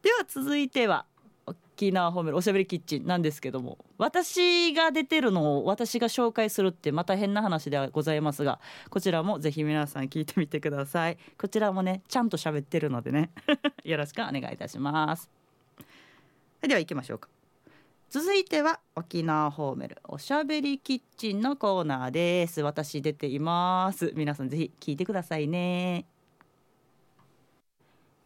[0.01, 1.05] では続いては
[1.47, 8.59] 沖縄褒めるおしゃべりキッチンなんですけども私が出てるのを私が紹介するってまた変な話ではございますが
[8.89, 11.17] こちらもぜひ皆さん聞いてみてください。
[11.37, 13.31] こちらもねちゃんと喋ってるのでね
[13.83, 15.44] よろしくお願いいたします。
[16.67, 17.29] では行きましょうか。
[18.09, 22.61] 続いては沖縄ホーメルおしゃべりキッチンのコーナーです。
[22.61, 24.13] 私出ています。
[24.15, 26.05] 皆さんぜひ聞いてくださいね。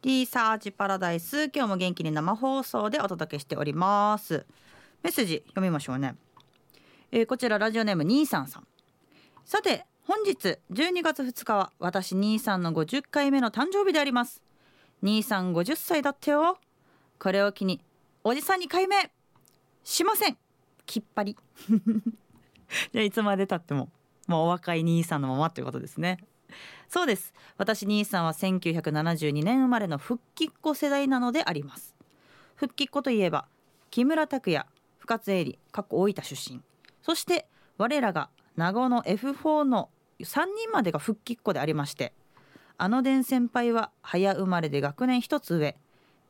[0.01, 4.45] リサーチパラダイス今日も元気に生放送でお届けしております。
[5.03, 6.15] メッセージ読みましょうね、
[7.11, 8.67] えー、こちらラジオネーム兄さんさん。
[9.43, 14.41] さて本日12月2日は私兄さんの50回目の誕生日であります。
[15.01, 16.57] 兄さん50歳だってよ。
[17.17, 17.81] これを機に
[18.23, 19.09] おじさんに改名
[19.83, 20.37] しません。
[20.85, 21.37] きっぱり。
[22.91, 23.89] じゃあいつまでたっても
[24.27, 26.17] もうお若い兄さんのままということですね。
[26.87, 27.33] そうです。
[27.57, 31.95] 私兄さんは1972年生まれの復帰っ子世代なのであります。
[32.55, 33.47] 復帰っ子といえば
[33.89, 34.65] 木村拓哉
[34.97, 36.61] 深津絵里過去大分出身。
[37.01, 42.13] そして我らが名護の F4 の3人までが復帰っ子でありまして
[42.77, 45.77] あの伝先輩は早生まれで学年一つ上。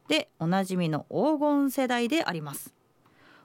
[0.09, 2.73] でおなじみの黄金世代であります。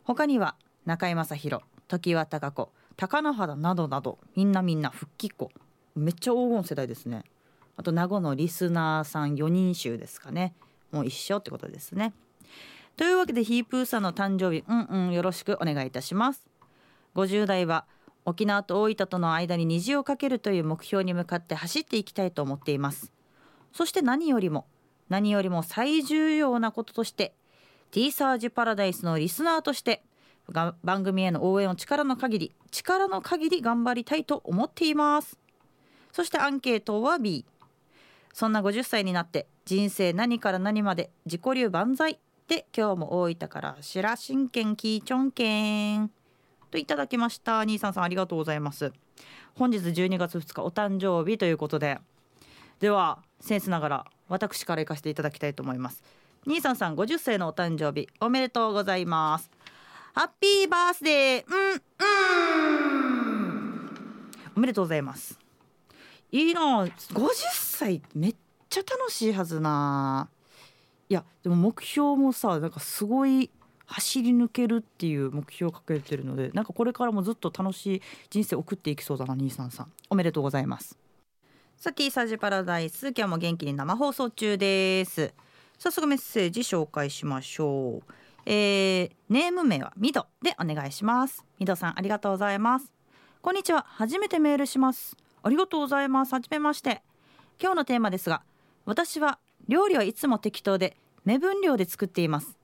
[0.02, 5.50] 他には中居正広常盤貴子貴乃花などなどみんなみんな復帰っ子。
[5.94, 7.22] めっちゃ黄金世代ですね。
[7.76, 10.54] あと名護のリスナーさん4人衆ですかね。
[10.90, 12.14] もう一緒ってことですね。
[12.96, 16.48] というわけでヒープーさんの誕生日うんうんよろしくお願いいたします。
[17.14, 17.84] 50代は
[18.24, 23.12] 沖縄と大分との間に虹をかけるという目標に向かって走っていきたいと思っています。
[23.74, 24.66] そして何よりも
[25.08, 27.34] 何よりも最重要なこととして
[27.90, 30.02] T サージパラダイスのリスナーとして
[30.82, 35.38] 番組への応援を力の限り力の限り頑張りたいと思っています。
[36.12, 37.44] そしてアンケートは B
[38.32, 42.18] そんな50歳になって人生何から何まで自己流万歳。
[42.46, 46.10] で今日も大分から白真剣キーチョンケン
[46.70, 47.60] といただきました。
[47.60, 48.92] 兄さんさんありがとうございます。
[49.54, 52.00] 本日12月2日お誕生日ということで。
[52.80, 56.02] ではセンスながら私から行かせていただきたいと思います。
[56.46, 59.50] 兄さんさん50歳のお誕生日おめでとうございます。
[60.14, 61.74] ハッピーバースデーうんう
[63.82, 63.90] ん。
[64.56, 65.38] おめでとうございます。
[66.32, 66.90] いいな50
[67.52, 68.36] 歳めっ
[68.70, 70.30] ちゃ楽しいはずな
[71.10, 73.50] いやでも目標もさなんかすごい
[73.84, 79.92] 走り抜けるっていう目標をかけてるのでなんかこれからもずっと楽しい人生送っていきそうだな兄さんさん。
[80.08, 81.03] おめでとうございます。
[81.76, 83.08] さてサジパラダイス。
[83.08, 85.34] 今日も元気に生放送中です。
[85.78, 88.12] 早速メッセージ紹介しましょう、
[88.46, 91.44] えー、ネーム名はミドでお願いします。
[91.58, 92.90] ミドさんありがとうございます。
[93.42, 93.84] こんにちは。
[93.86, 95.14] 初めてメールします。
[95.42, 96.32] ありがとうございます。
[96.32, 97.02] はじめまして。
[97.60, 98.42] 今日のテーマですが
[98.86, 102.56] 私は料理はいつも適当で目分量で作っています。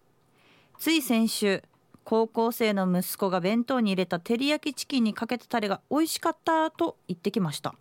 [0.79, 1.63] つい先週
[2.05, 7.75] 高校生の息子が弁当に入れた照り焼きチキンにかけたタレが美味しかったと言ってきました。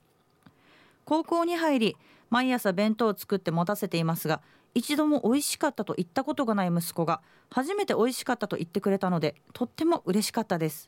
[1.10, 1.98] 高校に入り
[2.30, 4.43] 毎朝弁当を作って持たせていますが
[4.76, 10.88] 一度も美味しかったと言ったことがない息子が初めて美味しかったと言ってくれたのでとっても嬉しかったです。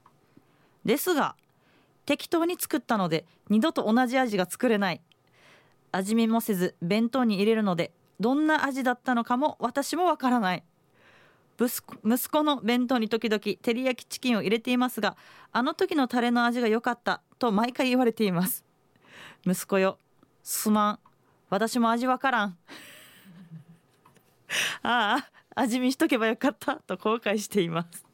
[0.86, 1.36] ですが
[2.06, 5.02] 適当に作ったので二度と同じ味が作れない。
[5.92, 10.64] 味見もせず弁当に入れるのでどんな味だったのかも私もわからない。
[11.58, 15.18] 息子の弁当に時々照り焼きチキンを入れていますが
[15.52, 18.64] あの時のタレの味が良かったと毎回言われています。
[19.44, 19.98] 息子よ
[20.43, 20.99] すまん。
[21.49, 22.58] 私も味わからん。
[24.84, 26.75] ああ味見しとけばよかった。
[26.77, 28.06] と後悔しています。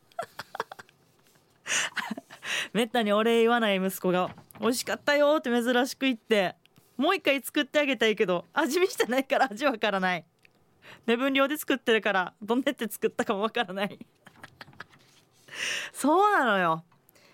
[2.74, 5.36] めったにお礼言わない息子が美味しかったよ。
[5.38, 6.56] って珍しく言って
[6.98, 10.26] もう一回作ってあげたいけど味見してないから味わからない。
[11.06, 14.00] 目分量で作ってるからどんなって作ったかもわからない。
[15.94, 16.84] そうなのよ。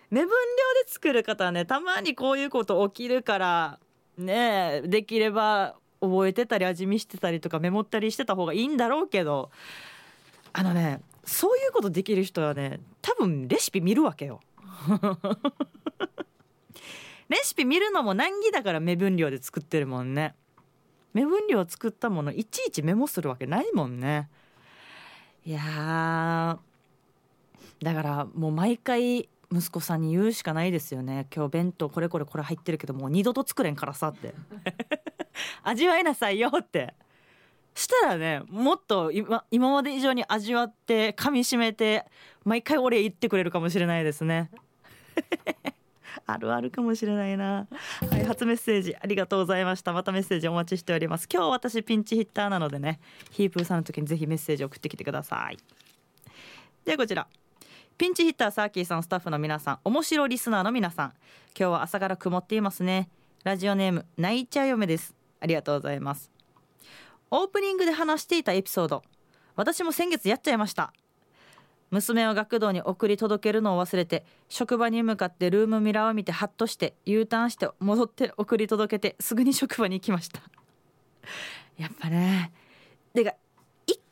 [0.09, 3.79] 目分量で作る方はねたまにこういうこと起きるから
[4.17, 9.51] ねできれば覚えてたり味見してたりとかメモったりしてた方がいいんだろうけど
[10.51, 14.41] あのねそういうことできる人はね多分レシピ見るわけよ。
[17.29, 20.35] レシピ見るのも難儀だから目分量で作ってるもんね。
[21.13, 24.29] 目分量作ったものいちいちメモするわけないもんね。
[25.45, 26.59] いや
[27.81, 31.27] だからもう毎回息子さんに言うしかないですよね。
[31.33, 34.33] 今日弁当これこれこれ入ってるけどもう二度と作れんからさって。
[35.63, 36.93] 味わいなさいよって。
[37.75, 42.05] したらねもっと今今まで以上に味わって噛みしめて
[42.43, 44.49] 毎回お礼言ってくれるかもしれないですね。
[46.25, 47.67] あるあるかもしれないな。
[48.09, 49.93] はい初メッセージありがとうございました。
[49.93, 51.27] またメッセージお待ちしております。
[51.31, 52.99] 今日私ピンチヒッターなのでね
[53.31, 55.57] ヒープーさんの時にぜひメッセージ送ってきてください。
[56.85, 57.27] ではこちら。
[58.03, 61.13] ピンチヒッターサーキーさんスタッフの皆さん面白リスナーの皆さん
[61.57, 63.07] 今日は朝から曇っていますね。
[63.45, 65.15] ラジオネーム泣いちゃ嫁です。
[65.39, 66.29] ありがとうございます。
[67.31, 69.03] オープニングで話していたエピソード。
[69.55, 70.91] 私も先月やっちゃいました。
[71.91, 80.41] 娘を学童に送り届けるのを忘れて職場に向かってルームミラーを見てハッとして U ターンして戻って送り届けてすぐに職場に行きました。
[81.77, 82.51] やっぱね。
[83.13, 83.33] でか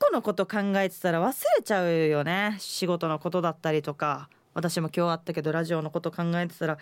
[0.01, 2.57] 個のこと考えてたら忘れちゃうよね。
[2.59, 4.29] 仕事のことだったりとか。
[4.53, 6.77] 私も今日あったけどラジオのこと考えてたら。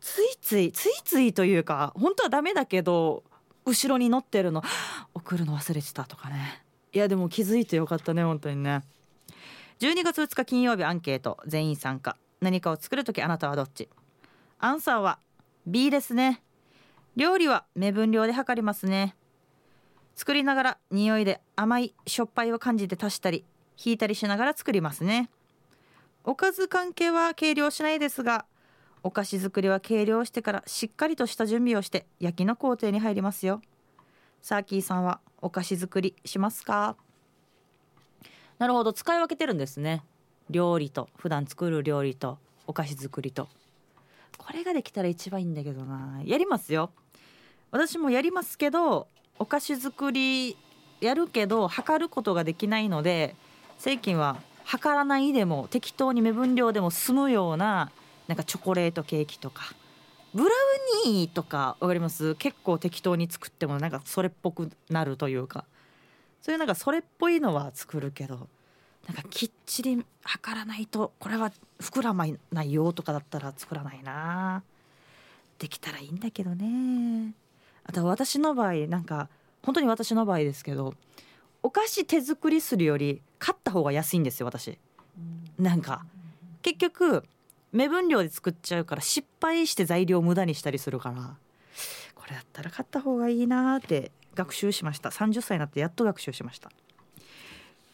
[0.00, 3.24] ついついついついというか本当はダメだけど
[3.64, 4.62] 後ろに乗ってるの。
[5.14, 6.62] 送るの忘れてたとかね。
[6.92, 8.82] いやでも気づいてよかったね本当にね。
[9.80, 11.38] 12月2日金曜日アンケート。
[11.46, 12.16] 全員参加。
[12.40, 13.88] 何かを作る時あなたはどっち？
[14.60, 15.18] アンサーは
[15.66, 16.42] B ですね。
[17.16, 19.16] 料理は目分量で測りますね。
[20.14, 23.44] 作りながら匂いで甘いしょっぱいを感じて足したり
[23.82, 25.28] 引いたりしながら作りますね。
[26.24, 28.46] おかず関係は計量しないですが
[29.02, 33.60] お菓子作りは計量してからしっかりとした準備をして焼きの工程に入りますよ。
[34.40, 36.96] サーキーさんはお菓子作りしますか？
[38.58, 38.92] なるほど。
[38.92, 40.02] 使い分けてるんですね。
[40.48, 43.48] 料理と普段作る料理とお菓子作りと。
[44.38, 46.22] これができたら一番いいんだけどな。
[46.24, 46.90] やりますよ。
[47.70, 50.56] 私もやりますけどお菓子作り
[51.00, 53.36] やるけど測ることができないので
[53.78, 57.90] 最近は測らないでも適当に目分量でも済むような
[58.28, 59.74] なんかチョコレートケーキとか。
[60.32, 60.46] ブラ
[61.04, 62.34] ウニーとかわかります？
[62.34, 65.64] 結構適当に作ってもなんかそれっぽくなるというか。
[66.42, 68.48] そういうなんかそれっぽいのは作るけど
[69.06, 74.64] なんかきっちり測らないとこれは膨らまないよとかだったら作らないな。
[75.58, 77.32] できたらいいんだけどね。
[77.84, 79.28] あと私の場合なんか
[79.62, 80.94] 本当に私の場合ですけど
[81.62, 84.78] お菓子手作りするより買った方が安いんですよ私。
[85.58, 86.04] なんか。
[86.62, 87.24] 結局
[87.72, 91.36] 目分量で作っちゃうから失敗して材料を無駄にしたりするから
[92.14, 95.10] これだったら買った方がいいなって学習しました。
[95.10, 96.70] 30歳になってやっと学習しました。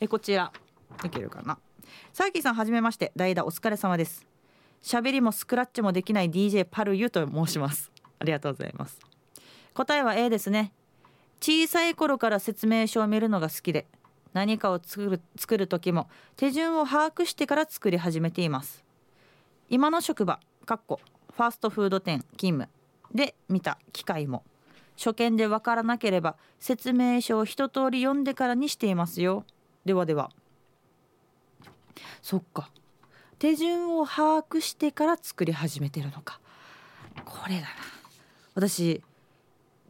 [0.00, 0.52] えこちら。
[1.04, 1.58] いけるかな。
[2.12, 3.12] サーキーさんはじめまして。
[3.14, 4.26] 代打お疲れ様です。
[4.82, 7.92] 喋りもスクラッチもできない DJ パルユと申します。
[8.18, 9.09] ありがとうございます
[9.74, 10.72] 答えは A ですね。
[11.40, 13.86] 小さい頃から説明書を見るのが好きで
[14.34, 18.84] 何かを作る作る時も手順を把握してから作り始めています。
[19.68, 21.00] 今の職場かっこ
[21.32, 22.68] ファーストフード店勤務。
[23.14, 24.44] で見た機械も。
[24.96, 29.44] 初見でわからなければ説明書を一通り読んでからにしていますよ。
[29.84, 30.30] ではでは。
[32.22, 32.70] そっか。
[33.38, 36.38] 手順を把握してから作り始めてるのか。
[37.24, 37.68] これだな。
[38.54, 39.02] 私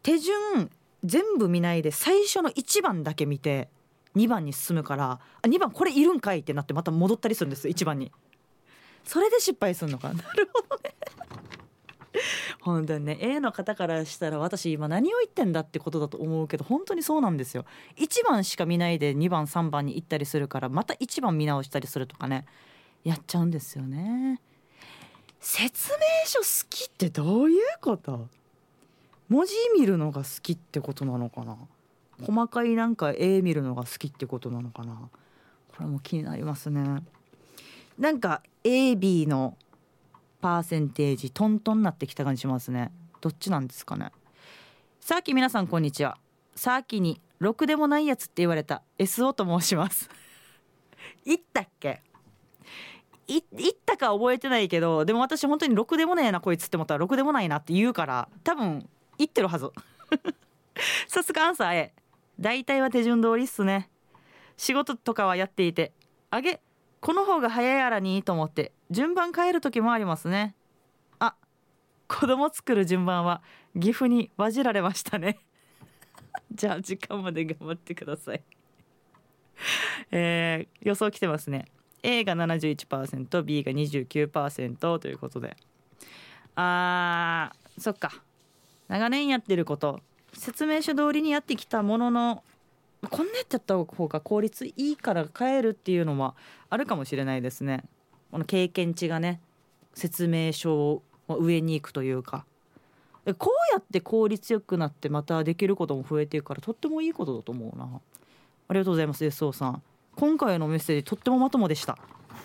[0.03, 0.70] 手順
[1.05, 3.68] 全部見ないで最初の1番だけ見て
[4.16, 8.12] 2番に進むからあ2番これいるんかいってなってまた戻ったりするんです1番に。
[9.05, 10.12] それで失敗するのか。
[10.12, 10.94] なるほどね。
[12.61, 17.64] 本当にね A の方からしたら私今何を言ってんだってことだと思うけど本当にそうなんですよ。
[17.96, 22.44] 1番しか見ないで2番3番に行ったりするからまた1番見直したりするとかね
[23.05, 24.40] やっちゃうんですよね。
[25.40, 28.28] 説明書好きってどういうこと？
[29.31, 31.57] 文字見るのが好きってことなのかな？
[32.20, 35.09] 細かいなんか絵見るのが好きってことなのかな？
[35.68, 37.03] これも気になりますね。
[37.97, 39.57] なんか AB の
[40.41, 42.91] パーセンテージトントンなってきた感じしますね。
[43.20, 44.11] どっちなんですかね？
[45.01, 46.18] さっき皆さんこんにちは。
[46.57, 50.11] さっきにろくでもないやつって言われた SO と申します。
[51.24, 52.03] 言ったっけ？
[53.28, 58.89] い言ったか覚えてないけどでも私本当にろくでもねえなこいつって思ったらろくでもないなって言うから多分
[59.21, 59.71] 言ってるはず。
[61.07, 61.95] さすがアンサー A
[62.39, 63.91] 大体は手順通りっすね。
[64.57, 65.93] 仕事とかはやっていて。
[66.31, 66.62] あげ
[67.01, 68.73] この方が早いやらにと思って。
[68.91, 70.55] 順番変える時もありますね。
[71.18, 71.35] あ
[72.09, 73.43] 子供作る順番は
[73.79, 75.39] 岐阜にわじられましたね。
[76.51, 78.43] じゃあ時間まで頑張ってください。
[80.11, 81.66] えー、予想来てますね。
[82.03, 85.59] A が 71%B が29%ということで。
[86.57, 88.23] あーそっか。
[88.91, 90.01] 長年やってること
[90.32, 92.43] 説明書通りにやってきたものの
[93.09, 96.34] こんなやっちゃった方が効率いいから変えるっていうのは
[96.68, 97.84] あるかもしれないですね。
[98.32, 99.41] この経験値がね
[99.95, 102.45] 説明書を上に行くというか。
[103.38, 107.84] こうやって効率よくなってまたできることも増えていくからとってもいいことだと思うな。
[107.84, 109.82] ありがとうございます SO さん。
[110.16, 111.97] 今回のメッセージとってもまともでした。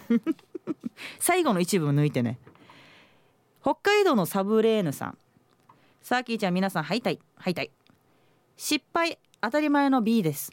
[1.19, 2.37] 最後の一部抜いてね。
[3.61, 5.17] 北海道のサブレーヌさん。
[6.07, 7.71] サーキーちゃん皆さんハイタイハイタイ
[8.57, 10.51] 失敗当たり前の B です。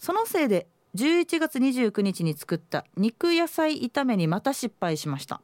[0.00, 5.42] そのせいで11月29日に作った肉野菜炒めにまた失敗しました。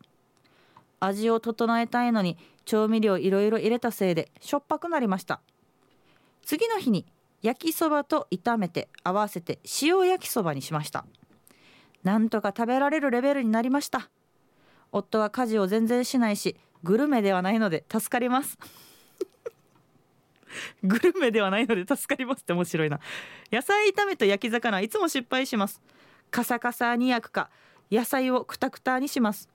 [0.98, 5.42] 味を整えたいのに調味料いろいろ入れたせいでしょっぱくなりました。
[6.42, 7.04] 次の日に
[7.42, 11.04] 焼きそばと炒めて合わせて塩焼きそばにしました。
[12.02, 14.08] なんとか食べられるレベルになりました。
[14.90, 18.56] 夫は家事を全然しないしグルメではないので助かります。
[20.82, 23.00] グルメではないので助かりますって面白いな。
[23.50, 25.80] 野菜炒めと焼き魚いつも失敗します。
[26.30, 27.50] カサカサに焼くか
[27.90, 29.48] 野菜をクタクタにします。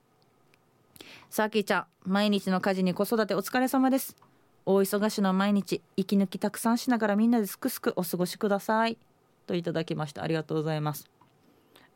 [1.30, 4.16] さあきーちゃん毎日の家事に子育てお疲れ様です。
[4.64, 8.98] 大忙しの毎日息抜きたくさんしながらみんなですくすくお過ごしください。
[9.46, 10.22] といただきました。
[10.22, 11.08] ありがとうございます。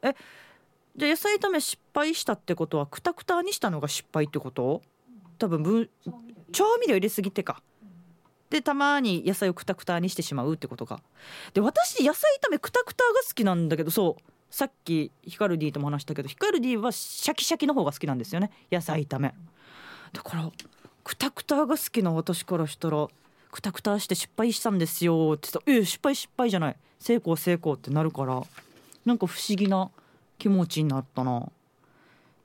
[0.03, 0.15] え
[0.97, 4.83] じゃあ野菜炒め失敗したってことはクタクタにしたのが失敗ってこと？
[5.39, 5.91] 多分分
[6.53, 7.63] 調味料入れすぎてか。
[8.53, 11.01] でたまに野菜をクタクタにしてしまうってことか
[11.55, 14.23] で私野菜炒めクタクタが好きなんだけどそう。
[14.51, 18.51] さっきヒカルディとも話したけどヒカルディはシャキシャキの方が好きなんですよね。
[18.71, 19.33] 野菜炒め。
[20.13, 20.51] だから
[21.03, 23.09] クタクタが好きな私からしたら
[23.51, 26.77] クタクタして失敗したんですよって言ったら「え失敗失敗じゃない。
[26.99, 28.43] 成功成功」ってなるから
[29.07, 29.91] なんか不思議な
[30.37, 31.51] 気持ちになったな。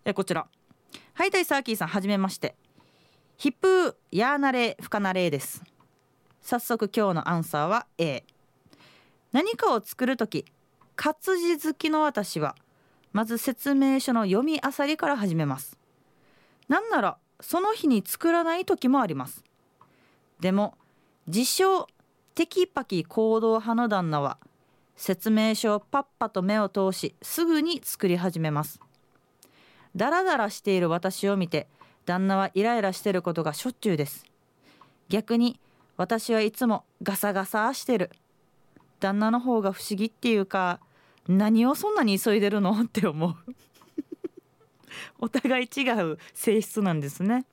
[0.06, 0.48] えこちら。
[1.14, 2.56] ハイタイサーキーさんはじめまして。
[3.36, 5.62] ヒップヤーナレフカナレーです。
[6.50, 8.24] 早速今日のアンサーは A
[9.34, 10.46] 何かを作る時
[10.96, 12.56] 活字好きの私は
[13.12, 15.78] まず説明書の読み漁りから始めます。
[16.70, 19.44] なんならその日に作らない時もあります。
[20.40, 20.78] でも
[21.28, 21.86] 自称
[22.34, 24.38] テキパキ行動派の旦那は
[24.96, 28.80] 説明書をパッパと目を通しすぐに作り始めます。
[29.98, 31.68] ダラダラしている私を見て
[32.06, 34.24] 旦那はイライラしてることがしょっちゅうです。
[35.10, 35.60] 逆に
[35.98, 38.12] 私はいつもガサガサしてる。
[39.00, 40.80] 旦那の方が不思議っていうか
[41.28, 43.36] 何をそんなに急いでるのって思う。
[45.20, 47.46] お互い違う性質なんですね。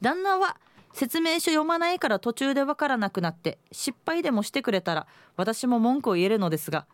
[0.00, 0.58] 旦那は
[0.92, 6.86] 説明書読まないから途中でわからなくなって失敗でもしてくれたら私も文句を言えるのですが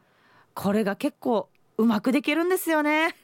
[0.55, 1.49] これが結構
[1.79, 3.17] うまくできるんですよね。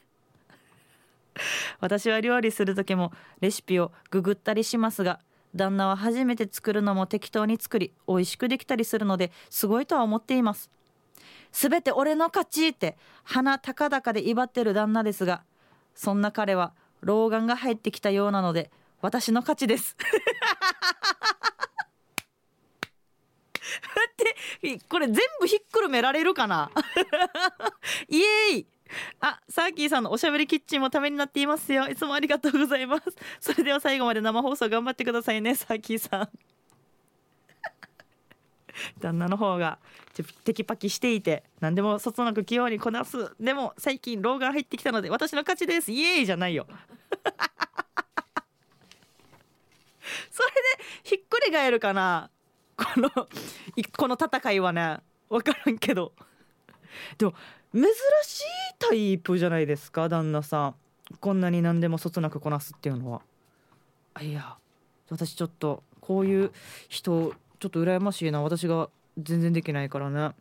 [1.79, 5.19] 私は料理する時もレシピをググったりしますが
[5.55, 10.69] 旦那は初めて作るのも適当に作り美味しくできたりするのですごいとは思っています。
[11.51, 15.43] すべて俺の勝ちって鼻高々で威張ってる旦那ですが
[15.95, 18.69] そんな彼は老眼が入ってきたようなので
[19.01, 19.95] 私の勝ちです。
[23.95, 26.71] 待ってこれ全部ひっくるめられるかな？
[28.07, 28.67] イエーイ！
[29.19, 31.87] あ、サーキーさんのおしゃべりキッチンもためになっていますよ。
[31.87, 33.03] いつもありがとうございます。
[33.39, 36.29] それでは最後まで生放送頑張ってくださいね、サーキーさん。
[38.99, 39.79] 旦那の方が
[40.43, 46.65] テキパキしていて何でもそつなく器用にこなすでも最近老眼入ってきたので私の勝ちですイエーイじゃないよ
[50.31, 50.55] それで
[51.03, 52.29] ひっくり返るかな
[52.77, 53.09] この
[53.97, 56.13] この戦いはね分からんけど
[57.17, 57.33] でも
[57.71, 57.83] 珍
[58.23, 58.43] しい
[58.79, 60.75] タイプじゃないですか旦那さん。
[61.19, 63.21] こんなに何でもそつなくこなすっていうのは。
[64.15, 64.57] あいや
[65.09, 66.51] 私ちょっとこういう
[66.87, 68.41] 人ちょっと羨ましいな。
[68.41, 70.33] 私が全然できないからね。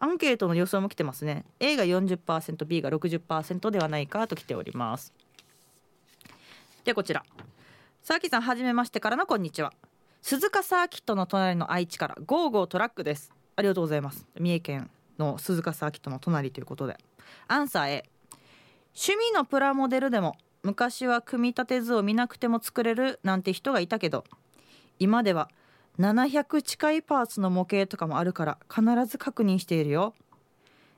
[0.00, 1.44] アンケートの予想も来てますね。
[1.60, 5.12] A が 40%B が60%ではないかと来ております。
[6.84, 7.24] でこちら。
[8.02, 9.72] さあきさんはじめましてからのこんにちは。
[10.20, 13.32] 鈴鹿サーキットの隣の愛知からゴーゴートラックです。
[13.56, 14.26] ありがとうございます。
[14.38, 14.90] 三重県。
[15.18, 16.96] の鈴鹿サーキットの隣ということで。
[17.46, 18.04] アンサー A
[18.94, 24.24] 趣味のプラモデルでも昔は組み立て図を見なくても作れるなんて人がいたけど
[24.98, 25.50] 今では
[25.98, 30.14] 700近いパーツの模型とかもあるから必ず確認しているよ。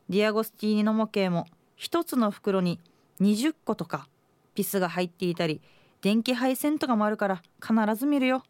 [0.08, 1.46] ディアゴスティーニの模型も
[1.76, 2.80] 一つの袋に
[3.20, 4.08] 20個とか
[4.54, 5.60] ピスが入っていたり
[6.02, 8.42] 電気配線とかもあるから必ず見るよ。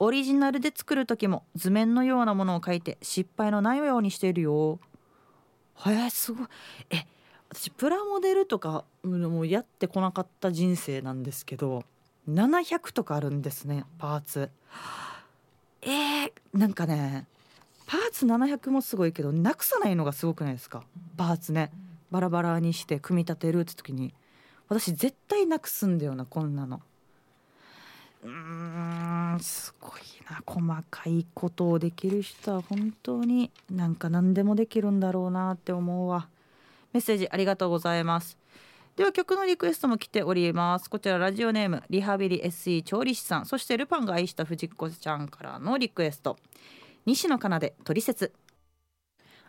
[0.00, 4.78] オリジナルで作る時も図面のようなものを描いて失敗のないようにしているよ。
[5.86, 6.46] へえすごい。
[6.90, 7.06] え
[7.50, 11.82] 私プラモデルとかもやってこなかった人生なんですけど
[12.28, 14.50] 700とかあるんですねパーツ。
[15.82, 17.26] えー、なんかね
[17.86, 20.82] パーツ700もすごいけどなくさないのがすごくないですか？
[21.16, 21.70] パーツね。
[22.10, 24.14] バラバラにして組み立てるって時に。
[24.68, 26.82] 私絶対なくすんだよなこんなの。
[28.24, 29.92] うんすごい
[30.28, 30.60] な細
[30.90, 36.28] かいことをできる人は本当になんか何でもできるんだろうなって思うわ。
[36.92, 38.36] メッセージありがとうございます。
[38.96, 40.90] では曲のリクエストも来ております。
[40.90, 43.46] こちらラジオネームリハビリ SE 調理師さん。
[43.46, 46.36] そしてルパンが愛した藤子ちゃんからのリクエスト。
[47.06, 48.32] 西野カナでトリセツ。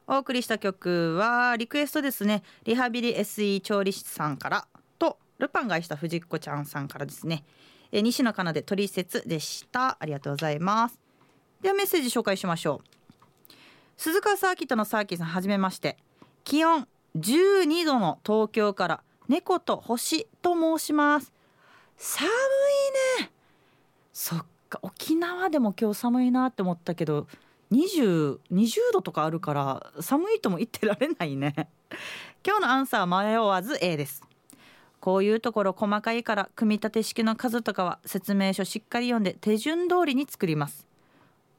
[0.05, 2.43] お送りした曲はリクエストですね。
[2.63, 4.67] リハビリ SE 調理師さんから
[4.99, 7.43] とルパンが愛した藤子ちゃんさんからですね。
[7.91, 9.97] え西野カナでトリセツでした。
[9.99, 10.99] ありがとうございます。
[11.61, 13.53] ではメッセージ紹介しましょう。
[13.97, 15.97] 鈴鹿サーキットのサーキーさんはじめまして。
[16.43, 16.87] 気温
[17.17, 21.33] 12度の東京から猫と星と申します。
[21.97, 23.31] 寒いね。
[24.13, 27.27] そっか沖縄でも今日寒いなって思ったけど
[27.71, 28.39] 2020
[28.93, 31.69] 度とかあるから寒いとも言ってられないね。
[32.45, 34.23] 今日のアンサー迷わず A です。
[34.99, 40.87] こういうところ細かいから組み立て式の数とかは説明書しっかり読んで手順通りに作ります。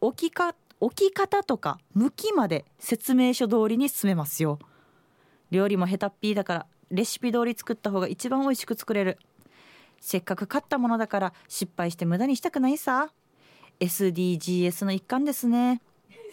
[0.01, 4.59] 置きか置き方とか向きまで説明書通りに進めますよ。
[5.51, 9.19] 料理もヘタっぴーだからレシピ通り作った方が一番美味しく作れる。
[10.01, 13.11] せっかく買ったものだから失敗して無駄にしたくないさ。
[13.81, 15.81] SDGs の一環ですね。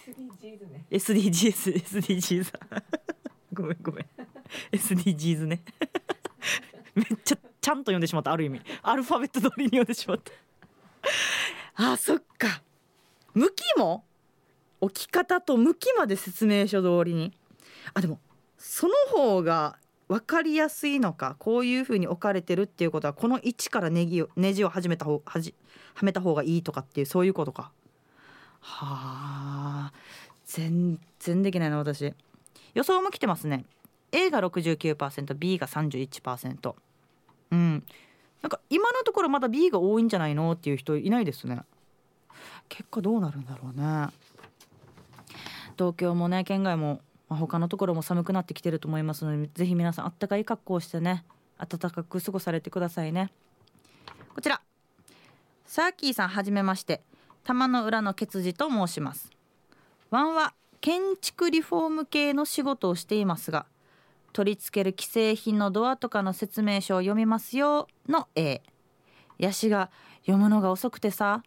[0.07, 0.85] SDGs ね。
[0.91, 2.53] SDGs SDGs
[3.53, 4.05] ごめんごめん。
[4.71, 5.61] SDGs ね
[6.97, 8.61] めっちゃちゃんと読んでしまったある意味。
[8.81, 10.31] アルファベット通りに読んでしまった。
[11.75, 12.61] あそっか。
[13.33, 14.03] 向きも
[14.81, 17.33] 置き方と向きまで説明書通りに。
[17.93, 18.19] あでも
[18.57, 19.77] その方が
[20.07, 25.53] 分かりやすいのかこういうふうに置かれてるっていうことはこの位置からネギをネジを始めた方はじ
[25.93, 27.71] はめた方がいいとかっていうそういうことか。
[28.59, 29.93] はあ
[30.45, 32.13] 全然できないな私。
[32.73, 33.65] 予想も来てますね。
[34.11, 36.75] A が 69%B が31%
[37.51, 37.83] うん。
[38.41, 41.61] なんか今のところまだ B が多いんじゃないのっていう人いないですね。
[42.69, 44.07] 結果どうなるんだろうね。
[45.77, 51.25] 東京もね県外もまあ、他のところも寒くなってきてると思いますのでぜひ皆さんあったかい格好をしてね
[51.57, 53.31] 暖かく過ごされてくださいね。
[54.33, 54.61] こちら。
[55.65, 57.01] サーキーさんはじめまして。
[57.43, 59.31] 玉の裏のケツジと申します。
[60.11, 63.65] ワンは建築リフォーム系の仕事をしていますが
[64.37, 68.61] 取り付ける既製品のドアとかの説明書を読みますよの A
[69.39, 69.89] ヤシが
[70.27, 71.41] 読むのが遅くてさ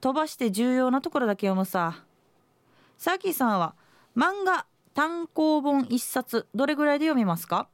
[0.00, 2.04] 飛ばして重要なところだけ読むさ。
[2.98, 3.74] サーキーさんは
[4.16, 4.64] 漫画
[4.94, 7.66] 単行本一冊どれぐらいで読みますか？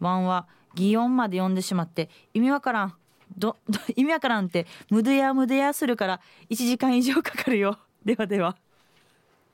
[0.00, 2.94] ワンは擬音まで読んでしまって意味わからん。
[3.36, 3.56] ど
[3.94, 6.20] 意味わからんって無でや無でやするから
[6.50, 7.78] 1時間以上かかるよ。
[8.04, 8.56] ではでは。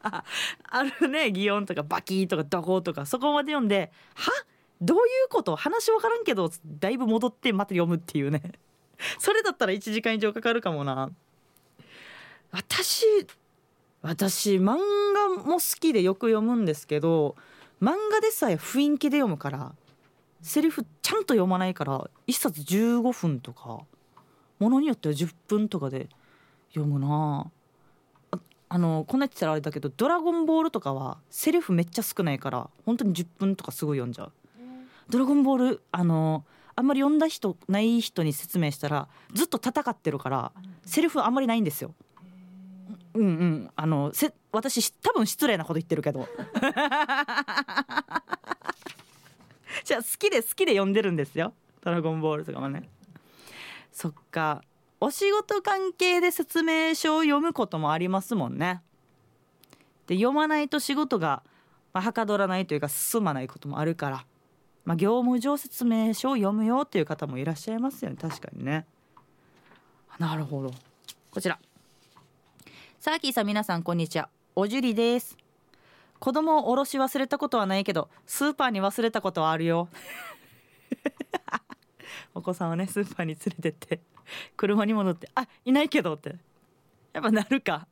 [0.70, 4.30] あるね擬音とかバキーとかドコとかそこまで読んでは？
[4.80, 5.57] どういうこと？
[5.57, 8.42] 話わからんけどだいぶ戻ってまた読むっていうね。
[9.18, 11.11] それだったら1時間以上かかるかもな。
[12.50, 13.05] 私
[14.02, 14.76] 私漫
[15.14, 17.36] 画も好きでよく読むんですけど
[17.80, 19.74] 漫画でさえ雰囲気で読むから
[20.42, 23.80] セリフちゃんと読まないから1冊15分とか
[24.59, 26.09] ものによっては10分とかで
[26.68, 27.46] 読むな。
[27.46, 27.63] あ
[28.74, 34.32] あのこんな言ってたらあれだけど「ドラゴンボール」とかはセリフめっちゃ少ないから本当に10分とかすぐ読んじゃう。
[35.08, 36.44] ドラゴンボールあの
[36.74, 40.50] あんまり読んだ人ない人に説明したらずっと戦ってるから
[40.84, 41.94] セリフあんまりないんですよ。
[43.14, 43.70] うんうん。
[43.76, 46.26] あのせ私多分失礼なこと言ってるけど。
[49.84, 52.90] じゃあ好きで好きで読んでるんですよ「ドラゴンボール」とかもね。
[53.92, 54.64] そっか。
[55.05, 58.80] お仕事関係で説明書を読むこともありますもんね。
[60.07, 61.42] で読まないと仕事が
[61.92, 64.26] まあ、はかどらないというか進まないこともあるから、
[64.86, 68.16] まあ、業務上説明書を読むよっていう方もいらっしゃいますよね。
[68.18, 68.86] 確かにね。
[70.18, 70.72] なるほど。
[71.30, 71.59] こちら。
[72.98, 74.30] サーキーさん皆さんこんにちは。
[74.57, 75.36] おじゅりです。
[76.18, 79.90] 子供をおろし忘れたことはないけどスーパーに忘れたことはあるよ。
[82.34, 84.13] お子さんをねスーパーに連れてって。
[84.56, 86.36] 車に戻ってあいないけどって。
[87.12, 87.86] やっぱなるか。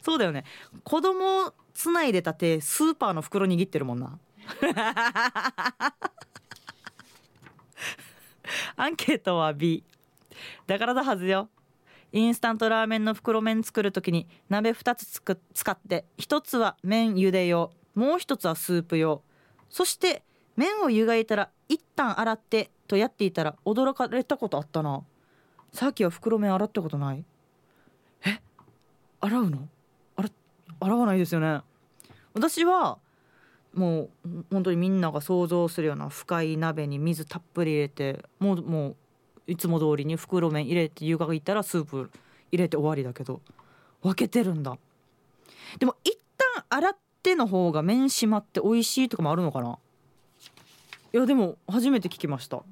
[0.00, 0.44] そうだよね。
[0.84, 4.18] 子供つないでた手スーパーの袋握ってるもんな。
[8.76, 9.82] アンケートは B
[10.66, 11.48] だからだはずよ。
[12.12, 19.22] インスタントラーメンの袋麺作る時に鍋2つつく使って1つは麺茹で用もう1つはスープ用。
[19.68, 20.22] そして
[20.56, 25.02] 麺を湯がいたら一旦洗ってとやっていたら驚かれたことあったな。
[25.72, 27.24] さっきは袋麺洗ったことない？
[28.24, 28.40] え？
[29.20, 29.68] 洗うの？
[30.16, 30.30] 洗
[30.80, 31.60] 洗わないですよね。
[32.34, 32.98] 私は
[33.74, 38.96] もう本当にみんなが想像するような深い鍋に水たっぷり入れてもうもう
[39.46, 42.10] いつも通りに袋麺入れて湯がいたらスープ
[42.50, 43.40] 入れて終わりだけど
[44.02, 44.78] 分けてるんだ。
[45.78, 49.78] でも一旦洗っての方が麺締まって美味しいとかもあるのかな？
[51.12, 52.56] いやでも初めて聞きました。
[52.58, 52.62] へ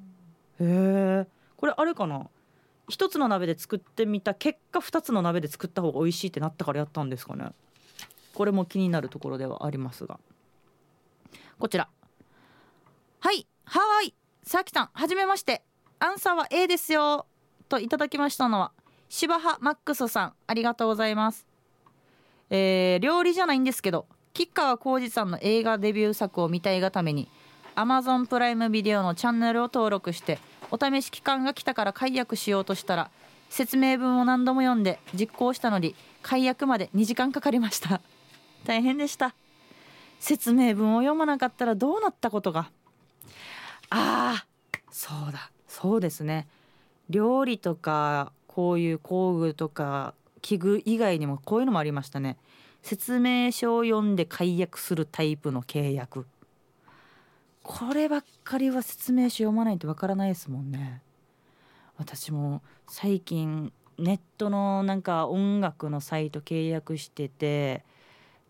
[0.59, 1.27] え。
[1.57, 2.27] これあれかな？
[2.87, 7.49] 一つの鍋で作ってみた結果二つの鍋で作った方が美味しいってなったからやったんですかね。
[8.33, 10.19] これも気になるところではありますが。
[11.57, 11.87] こちら。
[13.19, 14.13] はいはい。
[14.43, 15.63] さきさんはじめまして。
[15.99, 17.25] アンサーは A ですよ。
[17.69, 18.71] といただきましたのは
[19.09, 20.33] 柴葉マックスさん。
[20.45, 21.47] ありがとうございます。
[22.49, 27.27] えー、料理じゃないんですけど吉川浩司さんの映画デビュー作を見たいがために
[27.75, 30.39] Amazon プライムビデオのチャンネルを登録して
[30.71, 33.09] お試し期間が来たから解約しようとしたら
[33.49, 38.01] 説明文を何度も読んで実行したのに解約まで2時間かかりました。
[38.65, 39.35] 大変でした。
[40.19, 42.71] 説明文を読まなかったらどうなったことが？
[43.89, 44.45] ああ
[44.89, 45.51] そうだ。
[45.67, 46.47] そうですね。
[47.09, 52.37] 料理とかこういう工具とか器具以外にもこういうのもありましたね。
[52.81, 56.25] 説明書を読んで解約するタイプの契約。
[57.65, 61.01] こればっかりは説明書読まないとわからないですもんね。
[61.97, 67.83] 私も最近ネットのなんか音楽のサイト契約してて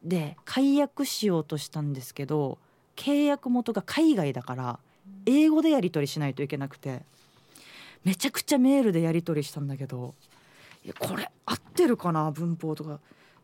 [0.04, 2.58] で解約しようとしたんですけど
[2.98, 4.80] 契約元が海外だから
[5.26, 7.04] 英語でやり取りしないといけなくて
[8.04, 10.14] めちゃくちゃメールでやり取りしたんだけど
[10.84, 13.00] いやこれ合ってるかな文法とか。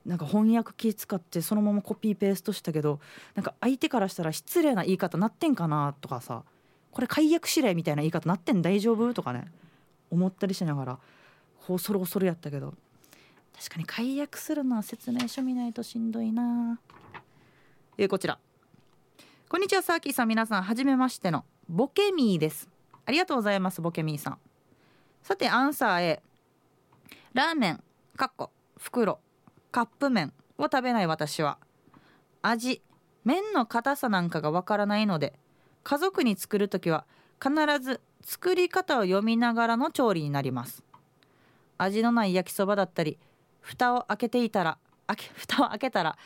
[0.06, 3.00] なんか翻訳機使ってそのままコピーペーストしたけど
[3.36, 6.44] なんか相手からしたら失礼な言い方なってんかなとかさ
[6.92, 9.46] これ解約指令みたいな言い方なってん大丈夫とかね
[10.10, 11.00] 思ったりしながら
[11.68, 12.74] 恐る恐るやったけど。
[13.62, 16.80] 確かに解約するのは説明書見ないとしんどいな。
[17.98, 18.40] えー、こちら。
[19.50, 20.28] こんにちはサーキーさん。
[20.30, 22.70] 皆さんはじめましてのボケミーです。
[23.06, 24.38] ありがとうございますボケミーさん。
[25.22, 26.24] さてアンサー A
[27.34, 27.84] ラーメン
[28.18, 28.50] かっこ
[28.80, 29.20] 袋。
[29.72, 31.58] カップ麺を食べない私は。
[32.42, 32.82] 味
[33.24, 35.34] 麺の硬さなんかがわからないので
[35.84, 37.06] 家族に作る時は
[37.42, 40.84] 必ず作り方を読みながらの調理になります。
[41.78, 43.18] 味のない焼きそばだったり
[43.62, 46.18] 蓋を開けていたら開け 蓋を開けたら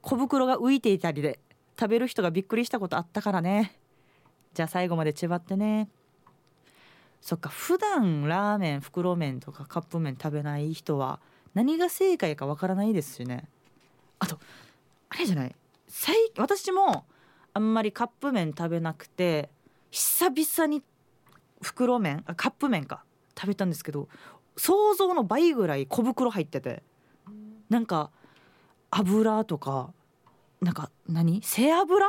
[0.00, 1.38] 小袋が浮いていたりで
[1.78, 3.78] 食べる人がびっくりしたことあったからね。
[4.54, 5.88] じゃあ最後までちばってね。
[7.20, 11.20] そっか普段ラーメン袋麺とかカップ麺食べない人は
[11.54, 13.48] 何が正解かわからないですしね。
[14.18, 14.38] あと
[15.08, 15.54] あれじゃない？
[16.36, 17.04] 私も
[17.52, 19.48] あんまりカップ麺食べなくて
[19.90, 20.82] 久々に
[21.62, 23.04] 袋麺あカップ麺か。
[23.36, 24.08] 食べたんですけど
[24.56, 26.84] 想像の倍ぐらい小袋入ってて
[27.68, 28.10] なんか
[28.92, 29.92] 油とか
[30.60, 31.42] なんか何？
[31.42, 32.06] 背脂？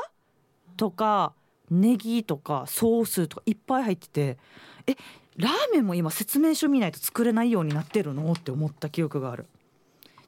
[0.78, 1.34] とか
[1.72, 4.38] ネギとかソースとかいっぱい入ってて
[4.86, 4.96] え
[5.38, 9.46] ラーメンも今説明書見ないと作れないようになってるのって思った記憶がある。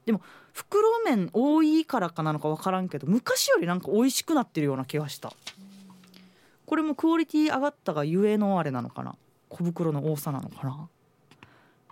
[0.06, 0.22] でも
[0.54, 5.34] 袋麺多いからかなのか分からんけど昔よりなんか美味しくなってるような気がした。
[6.66, 9.16] これもクオリティ上がったがゆえのあれなのかな。
[9.50, 10.90] 小袋の多さなのかな。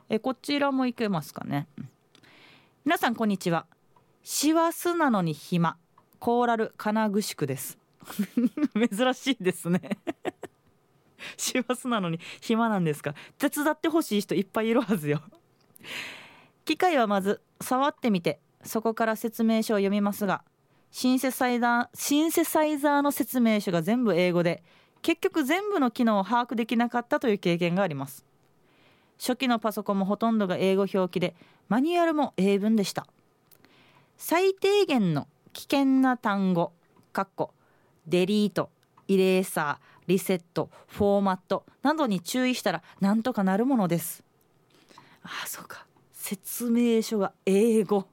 [0.09, 1.67] えこちらもいけますかね。
[2.83, 3.65] 皆さんこんにちは。
[4.23, 5.77] 師走なのに暇。
[6.19, 7.77] コーラル金具宿です。
[8.75, 9.97] 珍しいですね。
[11.37, 13.13] 師走なのに暇なんですか？
[13.37, 15.21] 手伝ってほしい人いっぱいいるはずよ。
[16.65, 20.43] 機械はまず触ってみてそこから説明書を読みますが
[20.89, 24.63] シンセサイザーシンセサイザーの説明書が全部英語で
[25.01, 28.25] 結局全部の機能を把握できなかったという経験があります。
[29.19, 31.35] 初期のパソコンもほとんどが英語表記で
[31.69, 33.05] マニュアルも英文でした。
[34.17, 36.73] 最低限の危険な単語
[37.13, 37.53] かっこ
[38.07, 38.71] デリート
[39.07, 44.23] イレーサーリセットフォーマットなどに注意したらなんとかなるものです。
[45.23, 45.85] ああそうか。
[46.13, 48.07] 説明書が英語。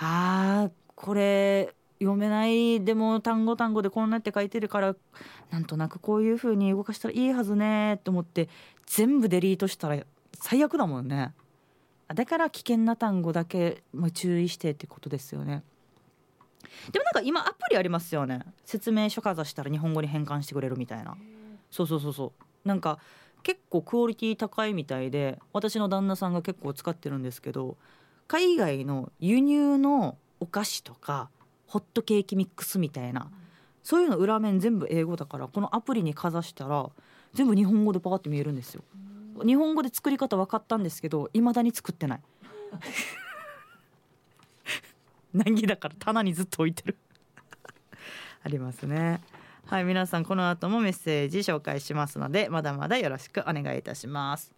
[0.00, 4.96] あーこれ読めないでも単語単語でこんなって書いてるから
[5.50, 8.48] なんとなくこういう風に動かしたらいいはずねと思って
[8.86, 10.02] 全部デリートしたら
[10.40, 11.32] 最悪だもんね。
[12.14, 13.82] だから危険な単語だけ
[14.14, 15.62] 注意してってことですよね。
[16.92, 18.42] でもなんか今アプリありますよね。
[18.64, 21.16] 説明書かざしたら日本語に変換してくれるみたいな。
[21.70, 22.32] そうそうそうそ
[22.64, 22.68] う。
[22.68, 22.98] なんか
[23.42, 27.76] 結構クオリティ高いみたいで私の旦那さんが結構使ってるんですけど
[28.26, 31.30] 海外の輸入のお菓子とか
[31.66, 33.30] ホットケーキミックスみたいな
[33.82, 36.90] そういうの裏面全部英語だからこのアプリにかざしたら
[37.32, 38.82] 全部日本語でパカって見えるんですよ。
[39.46, 42.20] 日本語で作り方分かったんですけど未だに作ってない。
[45.44, 46.96] 難儀だから棚にずっと置いてる
[48.42, 49.20] ありますね。
[49.66, 54.52] はい皆さんこの後もメッセージ紹介しますのでまだまだよろしくお願いいたします。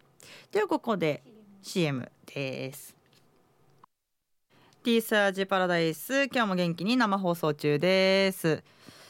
[0.51, 1.23] ではここで
[1.61, 2.95] CM です。
[4.83, 8.63] ティーサージパラダイス今日も元気に生放送中です。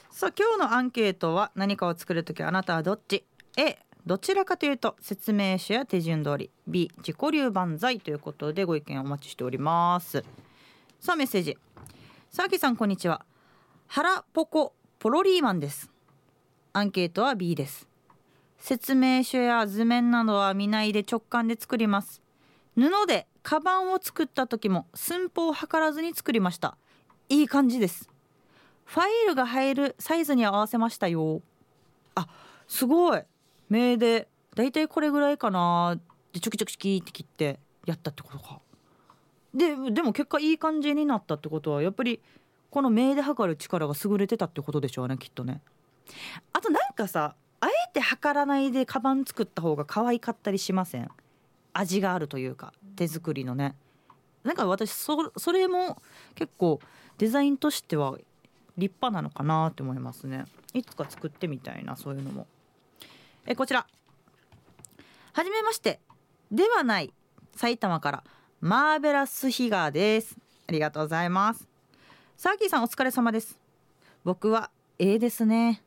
[0.09, 3.23] さあ今日のアンケートは何かを作るときあなたはどっち
[3.55, 6.49] ？A どちらかというと説明書や手順通り。
[6.67, 10.25] B 自己流万歳ということでご意見お待ちしております。
[11.01, 11.57] さあメッセージ。
[12.29, 13.25] さあきさんこんにちは。
[13.87, 15.89] 腹ポコポロリーマンです。
[16.73, 17.87] アンケートは B です。
[18.59, 22.21] 説明書や図面などは見ないで直感で作ります。
[22.75, 26.77] 布でカバンを作った時も寸法を測らずに作りました。
[27.29, 28.07] いい感じです。
[28.85, 31.41] ファイルが入るサイズに合わせましたよ。
[32.13, 32.27] あ
[32.67, 33.23] すごい。
[33.69, 35.97] 目でだいたいこれぐらいかな。
[36.31, 38.59] でチョキチョキチキって切ってやったってことか。
[39.53, 42.21] ででも結果いい感じになったってことはやっぱり
[42.69, 45.61] この目で測る力が優れてたってことでしょうねきっとね。
[46.53, 51.09] あとなんかさあえて測らないでカバン作った方が可愛かったりしません？
[51.73, 53.75] 味があるというか手作りのね。
[54.43, 56.01] なんか私そそれも
[56.35, 56.79] 結構
[57.17, 58.17] デザインとしては
[58.77, 60.45] 立派なのかなって思いますね。
[60.73, 62.47] いつか作ってみたいなそういうのも。
[63.45, 63.85] えこちら。
[65.33, 65.99] はじめまして。
[66.51, 67.13] ではない。
[67.55, 68.23] 埼玉から。
[68.63, 70.37] マーベラスヒガーです。
[70.67, 71.67] ありがとうございます。
[72.37, 73.57] サーキーさんお疲れ様です。
[74.23, 75.81] 僕は A ですね。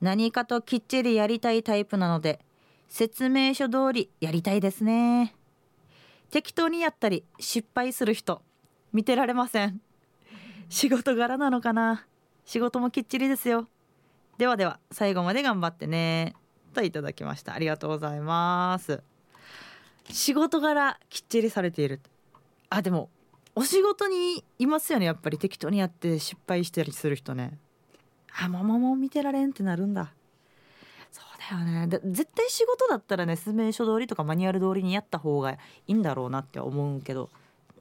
[0.00, 2.40] 何かときっちりやりたいタイプなので
[2.88, 5.36] 説明書通りやりたいですね。
[6.32, 8.42] 適当にやったり失敗する人
[8.92, 9.80] 見てられません。
[10.68, 12.04] 仕事柄なのかな。
[12.44, 13.68] 仕事もきっちりですよ。
[14.38, 16.34] ではでは最後まで頑張ってね。
[16.74, 17.54] といただきました。
[17.54, 19.04] ありがとうございます。
[20.10, 22.00] 仕事柄きっちりされている。
[22.70, 23.08] あでも
[23.54, 25.38] お仕事にいますよねやっぱり。
[25.38, 27.58] 適当にやって失敗したりする人ね。
[28.38, 30.12] あもうもう見てられんってなるんだ。
[31.10, 31.86] そうだよね。
[31.86, 37.30] だ絶対仕事だったらね説明書通りとかマニュアル通りにやった方がいいんだろうなって思うけど。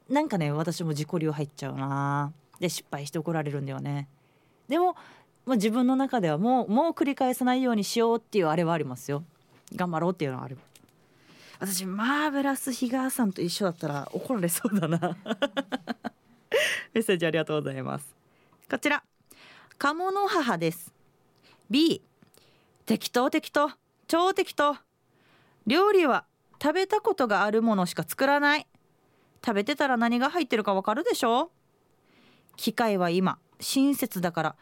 [0.08, 2.32] なんかね私も自己流入っちゃうな。
[2.60, 4.08] で失敗して怒られるんだよね。
[4.68, 4.96] でも、
[5.46, 9.24] まあ、自分の中ではもうもう繰り返さないようにしようっていうあれはありますよ。
[9.76, 10.58] 頑張ろうっていうのはある。
[11.60, 15.18] 私マーベラス日川さんと一緒だったら怒られそうだな。
[16.94, 18.16] メッセージありがとうございます。
[18.70, 19.04] こちら。
[19.78, 20.94] 鴨の母です。
[21.70, 22.02] B
[22.86, 23.72] 適当適当。
[24.08, 24.78] 超適当。
[25.66, 26.26] 料理は
[26.62, 28.68] 食べたことがあるものしか作らない。
[29.46, 31.52] 食べてたら何が入ってるかわかるでしょ
[32.58, 34.56] 機械は今親切だから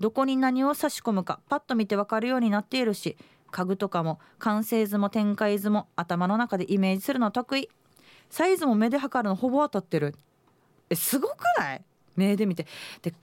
[0.00, 3.18] どこに何を差し込むかパッと見てわかるようになっているし
[3.50, 7.68] 家具とかも完成図も展開図も頭の中でイメージするの得意。
[8.30, 10.14] サイズも目で測るのほぼ当たってる。
[10.88, 11.84] えすごくない？
[12.16, 12.66] 目で見て。
[13.02, 13.14] で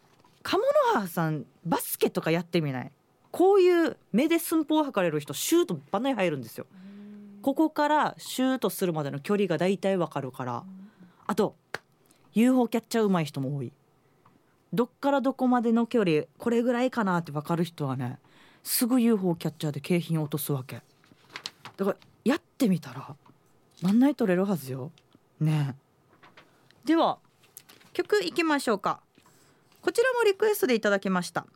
[0.44, 2.92] 鴨の母さんバスケとかやってみない？
[3.32, 6.66] こういう目で寸法を測れる人シュートバネ入るんですよ。
[7.42, 10.64] ここからシュートするまでの距離がだいたいわかるから。
[11.26, 11.56] あと
[12.34, 13.72] UFO キャッチャーうまい人も多い。
[14.74, 18.20] どっからどこまでの距離これぐらいかなって分かる人はね
[18.68, 20.82] すぐ UFO キャッチャーで景品落とすわけ。
[21.78, 23.16] だからやってみたら
[23.82, 24.92] 万内取れるはずよ。
[25.40, 25.74] ね
[26.84, 27.18] では
[27.94, 29.00] 曲いきましょうか。
[29.82, 31.48] こちらもリクエストでいただきました。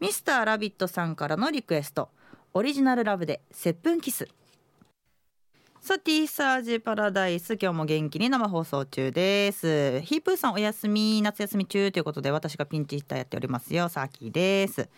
[0.00, 2.08] ミスターラビットさんからのリクエスト。
[2.54, 4.26] オリジナルラブで接吻キス。
[5.82, 10.00] さティーサージパラダイス今日も元気に生放送中です。
[10.00, 13.90] ヒープーさんお休み夏休み中ということで私がピンチヒッターやっておりますよ。
[13.90, 14.88] サーキーです。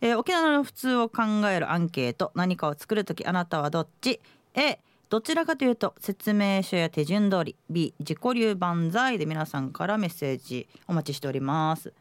[0.00, 4.20] えー、沖縄の普通を考えるアンケート何かを作る時あなたはどっち
[4.54, 4.78] ？A
[5.10, 7.56] どちらかというと説明書や手順通り。
[7.70, 10.68] B 自己流万歳で皆さんからメッセージ。
[10.88, 11.92] お待ちしております。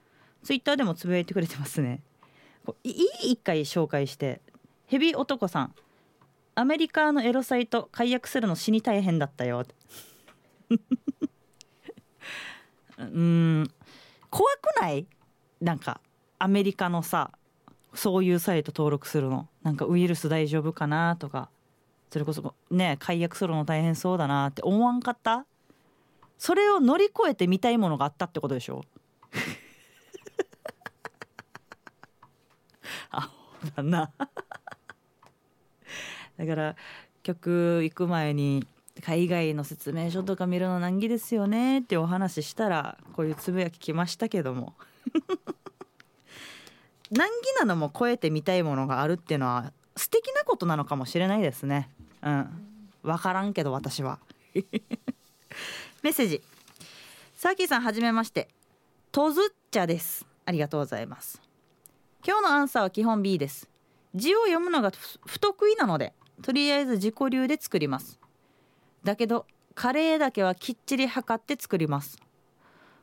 [0.44, 2.02] ツイッターでもつぶやいてくれてますね。
[2.84, 4.41] いい一回紹介して。
[4.88, 5.76] ヘビ男さん。
[6.56, 9.64] アメリカのエロサイト解約するの死に大変だったよ。
[12.98, 13.72] うん。
[14.30, 15.08] 怖くない？
[15.62, 16.02] なんか
[16.39, 17.32] アメリカのさ
[17.94, 19.48] そういうサイト登録するの。
[19.62, 21.50] なんかウイルス大丈夫かなとか。
[22.10, 25.46] それこそね解約するの大変そうだなって思わんかった？
[26.38, 28.84] それを乗り越えて見たいものがあったってことでしょ？
[33.10, 33.32] あ
[33.76, 34.12] だな。
[36.38, 36.76] だから
[37.24, 38.68] 曲行く前に
[39.04, 44.74] 海外の説明書とか見るの難儀ですよねってお話ししたらこういうつぶやき来ましたけども
[47.14, 51.89] 難儀なのも超えてみたいものがあるっていうのは素敵なことなのかもしれないですね。
[52.22, 52.49] うん。
[53.03, 54.20] 分からんけど私は。
[56.01, 56.41] メッセージ。
[57.36, 58.49] サーキーさんはじめまして。
[59.11, 60.26] とずっちゃです。
[60.45, 61.41] ありがとうございます。
[62.26, 63.70] 今日のアンサーは基本 B です。
[64.16, 64.91] 字を読むのが
[65.26, 68.20] 不得意なのでとりあえず自己流で作ります。
[69.03, 69.45] だけど
[69.76, 72.18] カレーだけはきっちり測って作ります。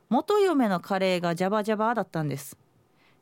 [0.09, 2.57] 元嫁のカレーがジャバジャバだったんです。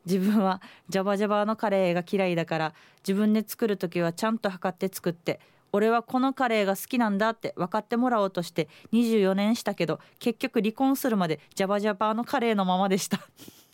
[0.06, 2.74] 自分はジャバジャバのカレーが嫌いだから
[3.06, 5.40] 自分で作る時はちゃんと測って作って
[5.72, 13.20] 俺はこのカレーが好きなんだって分かってもらおうとして24年したけど結局離婚するまでジャバジャバのカレーのままでした。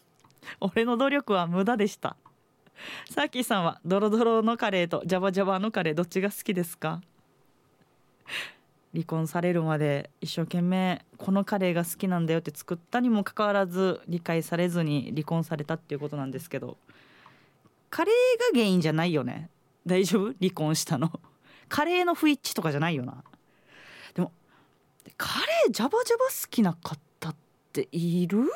[0.61, 2.17] 俺の努力は無駄でした。
[3.11, 7.01] さーキーさんはドロドロのカレーとジャバジャバのカレーどっちが好きですか？
[8.97, 16.79] 離婚されるまで一生懸命このカレーが好きなんだよって作ったにもかかわらず理解されずに離婚されたっていうことなんですけど
[17.91, 19.51] カレーが原因じゃないよね？
[19.87, 20.33] 大丈夫？
[20.41, 21.13] 離婚したの？
[21.69, 23.23] カレーの不一致とかじゃないよな？
[24.15, 24.33] でも
[25.19, 27.37] カレージャバジャバ好きな方っ
[27.75, 28.51] ている？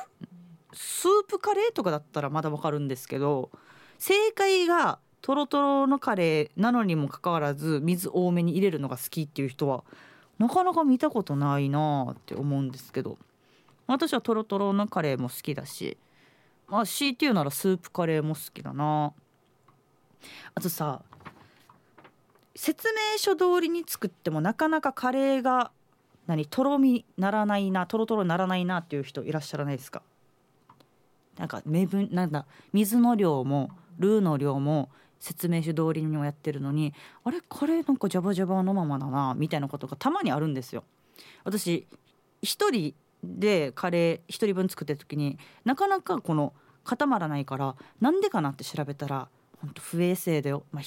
[0.72, 3.50] スープカレーとかだったらまだわかるんですけど
[3.98, 9.84] 正解がトロトロのカレーなのにもかかわらず水多めに入れるのが好きっていう人は
[10.40, 13.16] なかなか見たことないなって思うんですけど。
[13.86, 15.98] 私はトロトロのカレーも好きだし。
[16.68, 19.12] まあ強いて言うならスープカレーも好きだな。
[20.54, 21.02] あとさ
[22.54, 25.72] 説明書通りに作ってもなかなかカレーが
[26.26, 30.02] 何とろみならないなとろとろならないなっていう人いらっしゃらないですか？
[31.36, 34.88] なんか目分なんだ水の量もルーの量も
[35.20, 36.92] 説明書通りにもやってるのに
[37.24, 37.40] あれ？
[37.48, 40.82] カレーなんかジャバジャバのままだなみたいなことがたまにあるんですよ。
[41.44, 41.86] 私
[42.42, 46.54] 一人でカレー一人分作ってる時になかなかこの
[46.84, 49.28] 固まらないからなんでかなって調べたら
[49.60, 50.82] 本当不衛生だよ、まあ、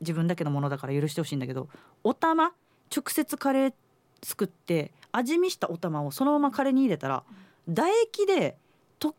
[0.00, 1.70] 自分だけのものだから許してほしいんだけど
[2.04, 2.52] お玉
[2.94, 3.74] 直接カレー
[4.22, 7.22] 作って味見したお玉をそのままカレーに入れたら
[7.66, 8.58] 唾液で
[8.98, 9.14] と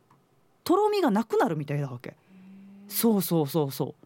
[0.64, 2.16] とろみがなくなるみたいなわけ。
[2.88, 4.01] そうそうそうそう。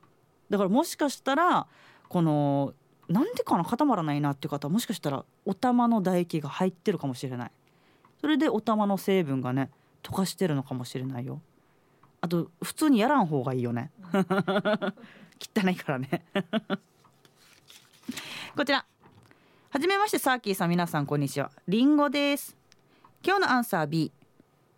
[0.49, 1.67] だからもしかしたら
[2.07, 2.73] この
[3.07, 7.51] なんでかな固まらないなっていう方はもしかしたらお玉の唾液が入ってるかもしれない。
[8.19, 9.69] それでお玉の成分がね
[10.01, 11.41] 溶かしてるのかもしれないよ。
[12.21, 13.91] あと普通にやらん方がいいよね。
[15.39, 16.25] 汚いからね。
[18.55, 18.85] こちら。
[19.69, 21.51] はじめましてサーキーさん皆さんこんにちは。
[21.67, 22.55] りんごです。
[23.23, 24.11] 今日のアンサー B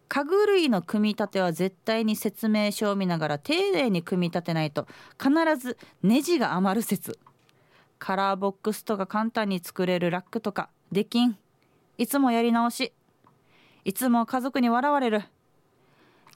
[0.09, 4.87] 家具類の組み立ては絶対に説明書を見ながら丁寧に組み立てないと
[5.21, 7.19] 必ずネジが余る説。
[7.99, 11.37] カラーボックスとか簡単に作れるラックとかできん。
[11.97, 12.93] いつもやり直し。
[13.85, 15.23] いつも家族に笑われる。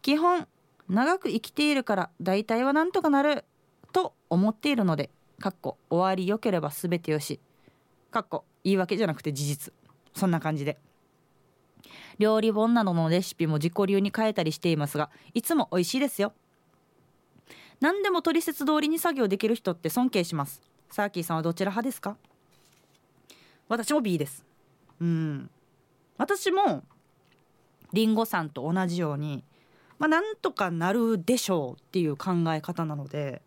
[0.02, 0.48] 基本
[0.90, 3.46] 長く生きているから大体はなんとかなる。
[3.94, 5.10] と思っているので
[5.40, 7.40] かっこ終わりよければ全てよし。
[8.10, 9.74] かっこ言い訳じゃなくて事実。
[10.14, 10.78] そんな感じで。
[12.20, 16.34] 料理本などのレシピも自己流に変えたりしていますがいつも美味しいですよ。
[17.80, 20.62] 何でも取説通りに作業できる人って尊敬します。
[20.90, 22.16] サーキーさんはどちら派ですか？
[23.68, 24.46] 私も B です。
[25.00, 25.50] うん。
[26.18, 26.84] 私も
[27.94, 29.44] りんごさんと同じように
[29.98, 33.42] まあなんとかなるでしょうっていう考え方なので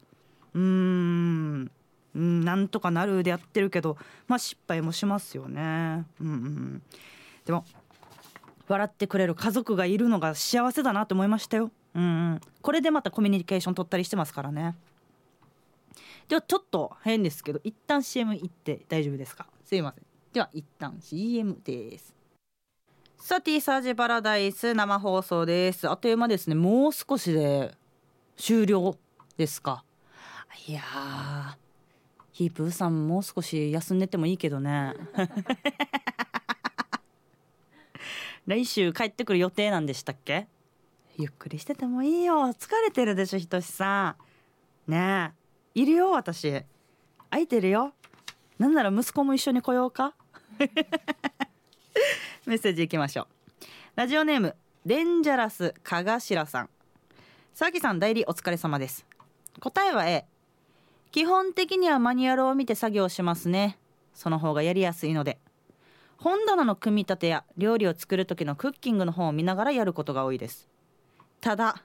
[0.54, 1.70] うーん。
[2.16, 3.96] うんなんとかなるでやってるけど
[4.28, 6.06] まあ失敗もしますよね。
[6.20, 6.82] うんうん。
[7.44, 7.64] でも
[8.68, 11.70] 笑ってくれる家族がいるのが幸せだなと思いましたよ。
[11.94, 14.74] うんうん、これでまたコミュニケーション取ったりしてますからね。
[16.28, 19.46] ではちょっと変ですけど一旦 CM 行って大丈夫ですか？
[19.64, 20.04] すいません。
[20.32, 22.14] では一旦 CM です。
[23.18, 25.88] さてサージパラダイス生放送です。
[25.88, 26.54] あっという間ですね。
[26.54, 27.74] もう少しで
[28.36, 28.96] 終了
[29.36, 29.84] ですか？
[30.66, 30.82] いや
[32.32, 34.94] ヒープーさんもう少し休んでてもいいけどね。
[38.46, 40.46] 来週帰ってくる予定なんでしたっけ？
[41.16, 42.34] ゆっくりしててもいいよ。
[42.58, 44.16] 疲れてるでしょひとしさ
[44.88, 44.90] ん。
[44.90, 45.32] ね
[45.74, 45.80] え。
[45.80, 46.62] いるよ私。
[47.30, 47.94] 空いてるよ。
[48.58, 50.14] なんなら息子も一緒に来ようか？
[52.46, 53.26] メッセージいきましょう。
[53.96, 56.70] ラジオネームデンジャラスかがしらさん。
[57.54, 59.06] さきさん代理お疲れ様です。
[59.60, 60.26] 答えは A
[61.12, 63.78] 基本的にはマニュアルを見て作業しますね。
[64.14, 65.38] その方がやりやすいので。
[66.18, 70.68] 本棚の組み立てや料理を作る時のクッキングの本を見ながらやることが多いです。
[71.40, 71.82] ただ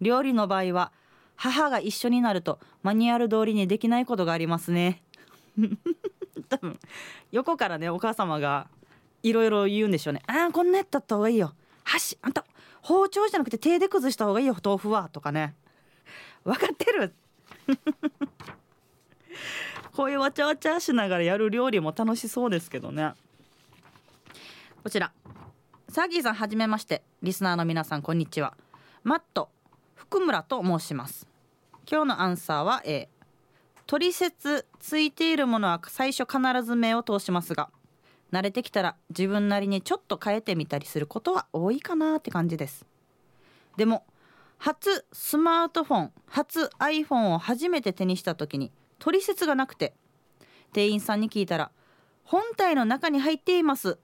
[0.00, 0.92] 料理の場合は
[1.36, 5.02] 母が一緒になるとマニュアル通りにできないことがありますね。
[6.48, 6.78] 多分
[7.30, 8.68] 横からねお母様が
[9.22, 11.54] いろいろ言うんでしょうねああこんなやった方がいいよ。
[11.84, 12.44] 箸あんた
[12.82, 14.56] 包丁じゃなくて手で崩した方がいいよ。
[14.62, 15.54] 豆腐はとかね。
[16.44, 17.14] 分かってる？
[19.92, 23.12] こういうわちゃわちゃしながらやる料理も楽しそうですけどね。
[24.88, 25.12] こちら。
[25.90, 27.02] サーギーさんはじめまして。
[27.20, 28.56] リスナーの皆さんこんにちは。
[29.04, 29.50] マット
[29.94, 31.28] 福村と申します。
[31.86, 33.10] 今日のアンサーは A
[33.86, 37.68] 取説ついているものは最初必ず目を通しますが
[38.32, 42.86] 慣れてきたら自分なりにちょっと変えてみたりすることは多いかなって感じです。
[43.76, 44.06] でも
[44.56, 49.92] 初スマートフォン初 iPhone を初めて手にした時に取説がなくて
[50.72, 51.72] 店員さんに聞いたら
[52.24, 53.98] 「本体の中に入っています」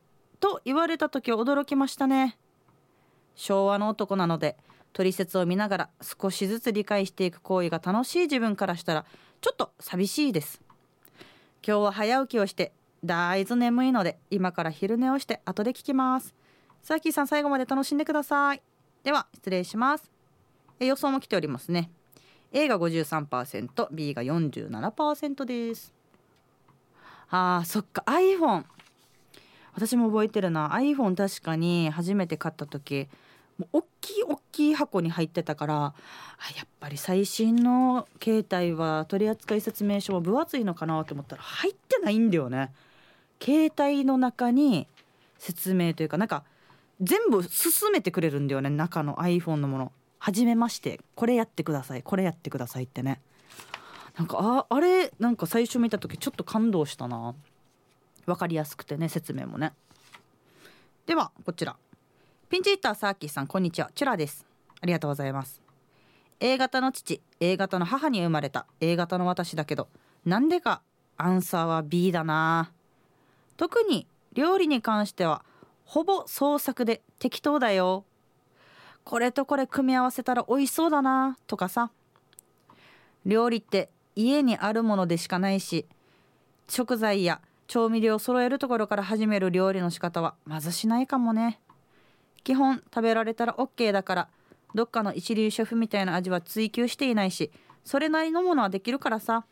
[0.44, 2.36] と言われた時驚きましたね。
[3.34, 4.58] 昭和の男なので
[4.92, 9.06] 取説を見ながら少しずつ理解していく行為が楽しい自分からしたら
[9.40, 10.60] ちょっと寂しいです。
[11.66, 12.72] 今日は早起きをして
[13.02, 16.34] だいぶ眠いので今から昼寝をして後で聞きます。
[16.82, 18.60] さきさん最後まで楽しんでください。
[19.02, 20.10] では失礼します。
[20.78, 21.90] え予想も来ておりますね。
[22.52, 25.94] A が 53%B が47%です。
[27.30, 28.64] あーそっか iPhone
[29.74, 33.08] 私も覚えてるな iPhone 確かに初めて買った時
[33.58, 35.74] もう大きい大きい箱に入ってたから
[36.56, 42.72] やっぱり最新の携帯は取扱説明書も分厚いのかなと思ったら入ってないんだよね。
[43.42, 44.86] 携帯の中に
[45.38, 46.44] 説明というかなんか
[47.00, 49.92] 全部進めてくれるんだよね中の iPhone のもの。
[50.18, 53.20] 初めましてこれやってくださいこれやってくださいってね。
[54.16, 57.34] なんかああれなんか最初見た時ちょっと感動したな。
[58.26, 59.72] 分かりやすくてね説明もね。
[61.06, 61.76] ではこちら。
[62.48, 63.90] ピンチヒッターサーキーさんこんにちは。
[63.94, 64.46] チュラです。
[64.80, 65.60] ありがとうございます。
[66.40, 68.66] A 型の父 A 型の母に生まれた。
[68.80, 69.88] A 型の私だけど
[70.24, 70.82] なんでか
[71.16, 72.72] アンサーは B だな。
[73.56, 75.44] 特に料理に関しては
[75.84, 78.04] ほぼ創作で適当だよ。
[79.04, 81.36] これとこれ組み合わせたら美味しそうだな。
[81.46, 81.90] とかさ。
[83.26, 85.86] 料理って家にあるものでしかないし
[86.68, 91.60] 食材や調味料を揃えるところから始める料理の仕方はまずしないかもね。
[92.44, 94.28] 基本食べられたら OK だから
[94.74, 97.50] どっかの一流シェフみたいな味は追求していないし
[97.84, 99.44] それなりのものはできるからさ。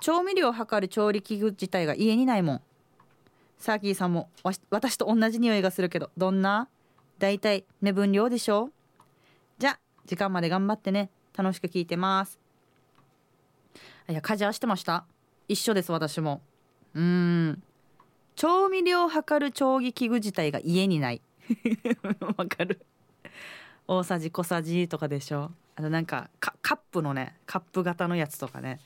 [0.00, 2.60] 調味料を測る調理器具自体が家にないもん。
[3.58, 4.28] サーキーさんも
[4.70, 6.68] 私と同じ匂いがするけどどんな？
[7.18, 8.70] だいたい目分量でしょ？
[9.58, 11.10] じゃ時間まで頑張ってね。
[11.36, 12.38] 楽しく聞いてます。
[14.08, 15.06] いや家事はしてました？
[15.48, 16.42] 一緒です私も。
[16.94, 17.62] うん。
[18.36, 21.20] 調味料を測る調理器具自体が家にない。
[22.36, 22.84] わかる。
[23.86, 25.52] 大さじ小さじとかでしょ。
[25.76, 28.80] あとなんかカップのねカップ型のやつとかね。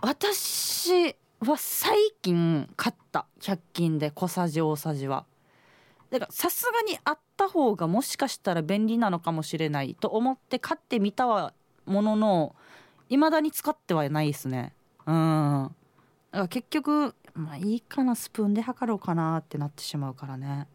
[0.00, 3.26] 私は最近買った。
[3.40, 5.26] 100均で小さじ大さじは。
[6.10, 11.52] だからさすがにあった方がもしかしたら便利なのかもしれないと思って買ってみたは
[11.86, 12.54] ものの
[13.08, 14.72] 未だに使ってはないですね。
[15.06, 15.74] うん。
[16.34, 20.66] から結局まあいいかなスプーンで測ろうかなってなってしまうからね。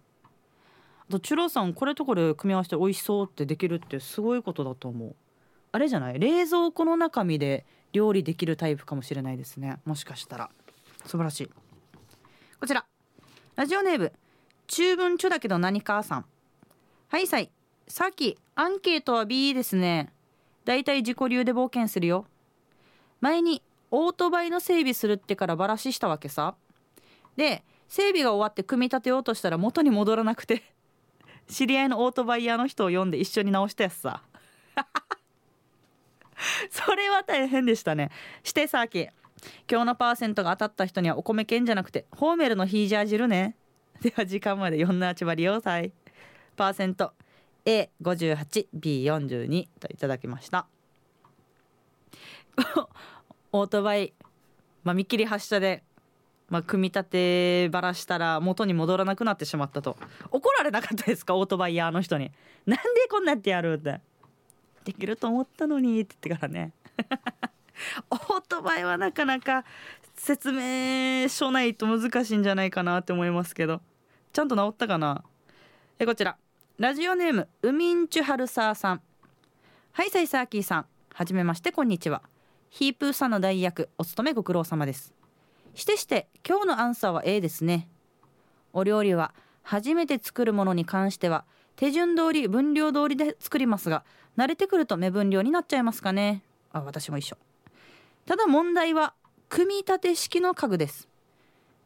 [1.07, 5.15] あとチュロさんこれとこれ組み合わせて美味しそうってできるってすごいことだと思う。
[5.71, 6.19] あれじゃない？
[6.19, 9.79] 冷蔵庫の中身で料理できるタイプかもしれないですね。
[9.85, 10.49] もしかしたら。
[11.05, 11.49] 素晴らしい。
[12.59, 12.85] こちら。
[13.55, 14.13] ラジオネーム。
[14.67, 16.25] 中文中だけど何かさん。
[17.07, 17.49] はいさい。
[17.87, 20.13] さっきアンケートは B ですね。
[20.65, 22.25] だいたい自己流で冒険するよ。
[23.21, 26.55] 前にオートバイの整備するってからバラシしたわけさ。
[27.35, 30.61] で整備が終わって組み立てようとしたら元に戻らなくて
[31.47, 34.21] 知り合いのオートバイ屋の人を呼んで一緒に直したやつさ。
[36.69, 38.11] それは大変でしたね。
[38.43, 39.07] してさあき
[39.69, 43.55] 今日のパーセントが当たった人にはお米券じゃなくてホーメルのヒージャー汁ね。
[44.01, 45.91] では時間まで4な8割要塞
[46.55, 47.13] パーセント。
[47.65, 50.67] A58B42 といただきました。
[53.51, 54.13] オートバイ、
[54.83, 55.83] まあ、見切り発車で、
[56.49, 59.97] まあ、組み立てばらしたら元に戻らなくなってしまったと。
[60.31, 61.35] 怒られなかったですか？
[61.35, 62.31] オートバイヤーの人に。
[62.65, 64.01] なんでこんなってやるって。
[64.83, 66.71] できると思ったのにって言ってからね。
[68.09, 69.63] オートバイはなかなか
[70.15, 73.81] 説明書ないと難しいんじゃないかなって思いますけど。
[74.33, 75.23] ちゃんと治ったかな？
[75.97, 76.37] えこちら。
[76.77, 79.01] ラジオネームウミンチュハルサーさん。
[79.91, 80.85] はいサイサーキーさん。
[81.13, 82.21] はじめましてこんにちは。
[82.69, 85.13] ヒープーさんの代役お勤めご苦労様です。
[85.73, 87.87] してして今日のアンサーは A ですね。
[88.73, 91.45] お料理は初めて作るものに関しては
[91.75, 94.03] 手順通り分量通りで作りますが
[94.37, 96.43] 慣れてくると目分量になっちゃいますかね。
[96.71, 97.37] あ私も一緒。
[98.25, 99.15] ただ問題は
[99.49, 101.09] 組み立て式の家具です。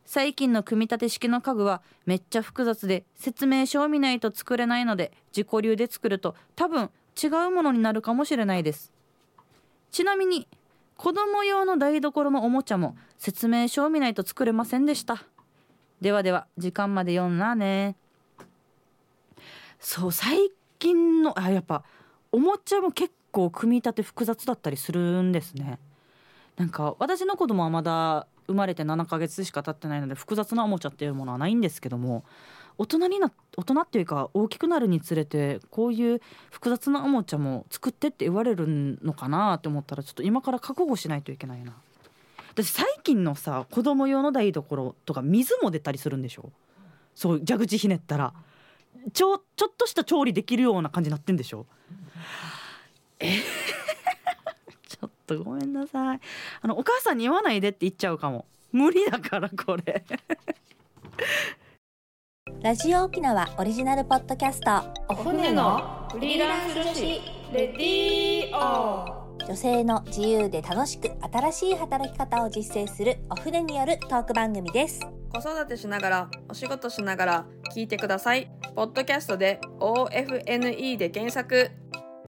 [0.05, 6.89] 最近の組み立て式の家具はめっちゃ複雑で説明書を見ないと作れないので自己流で作ると多分
[7.21, 8.91] 違うものになるかもしれないです。
[9.91, 10.47] ちなみに
[11.03, 15.25] 子供用の台所のおもちゃも説明書を見ないと作れませんでした。
[15.99, 17.97] ではでは時間まで読んなね。
[19.81, 20.49] そう最
[20.79, 21.83] 近のあやっぱ
[22.31, 25.77] おもちゃも結構組み立て複雑だったりするんですね。
[26.55, 32.23] なんか私の子供はまだ生まれて7ヶ月しか経ってないので複雑なおもちゃっていうものはないんですけども
[32.77, 36.21] 大人にな大人っていうか大きくなるにつれてこういう
[36.51, 38.65] 複雑なおもちゃも作ってって言われる
[39.03, 41.73] のかなって思ったらちょっと今から覚悟しないといけないな。
[42.51, 46.51] 私最近のさ子供用の台所とか水も出たりするんでしょ？
[47.15, 48.33] そう蛇口ひねったら。
[49.11, 51.65] ちょちょっとした調理できるような感じになってんでしょ？
[53.19, 53.39] え？
[54.87, 56.19] ちょっとごめんなさい。
[56.61, 58.45] あのお母さんに言わないでって言っちゃうかも。
[58.71, 60.05] 無理だからこれ。
[62.63, 64.71] ラジオ沖縄オリジナルポッドキャスト。
[65.09, 67.01] お船のフリーランス女子
[67.51, 75.01] レディオ女性の自由で楽しく新しい働き方を実践するお船によるトーク番組です。
[75.33, 77.45] 子育てしながらお仕事しながら
[77.75, 81.69] 聞いてくださいポッドキャストで OFNE で検索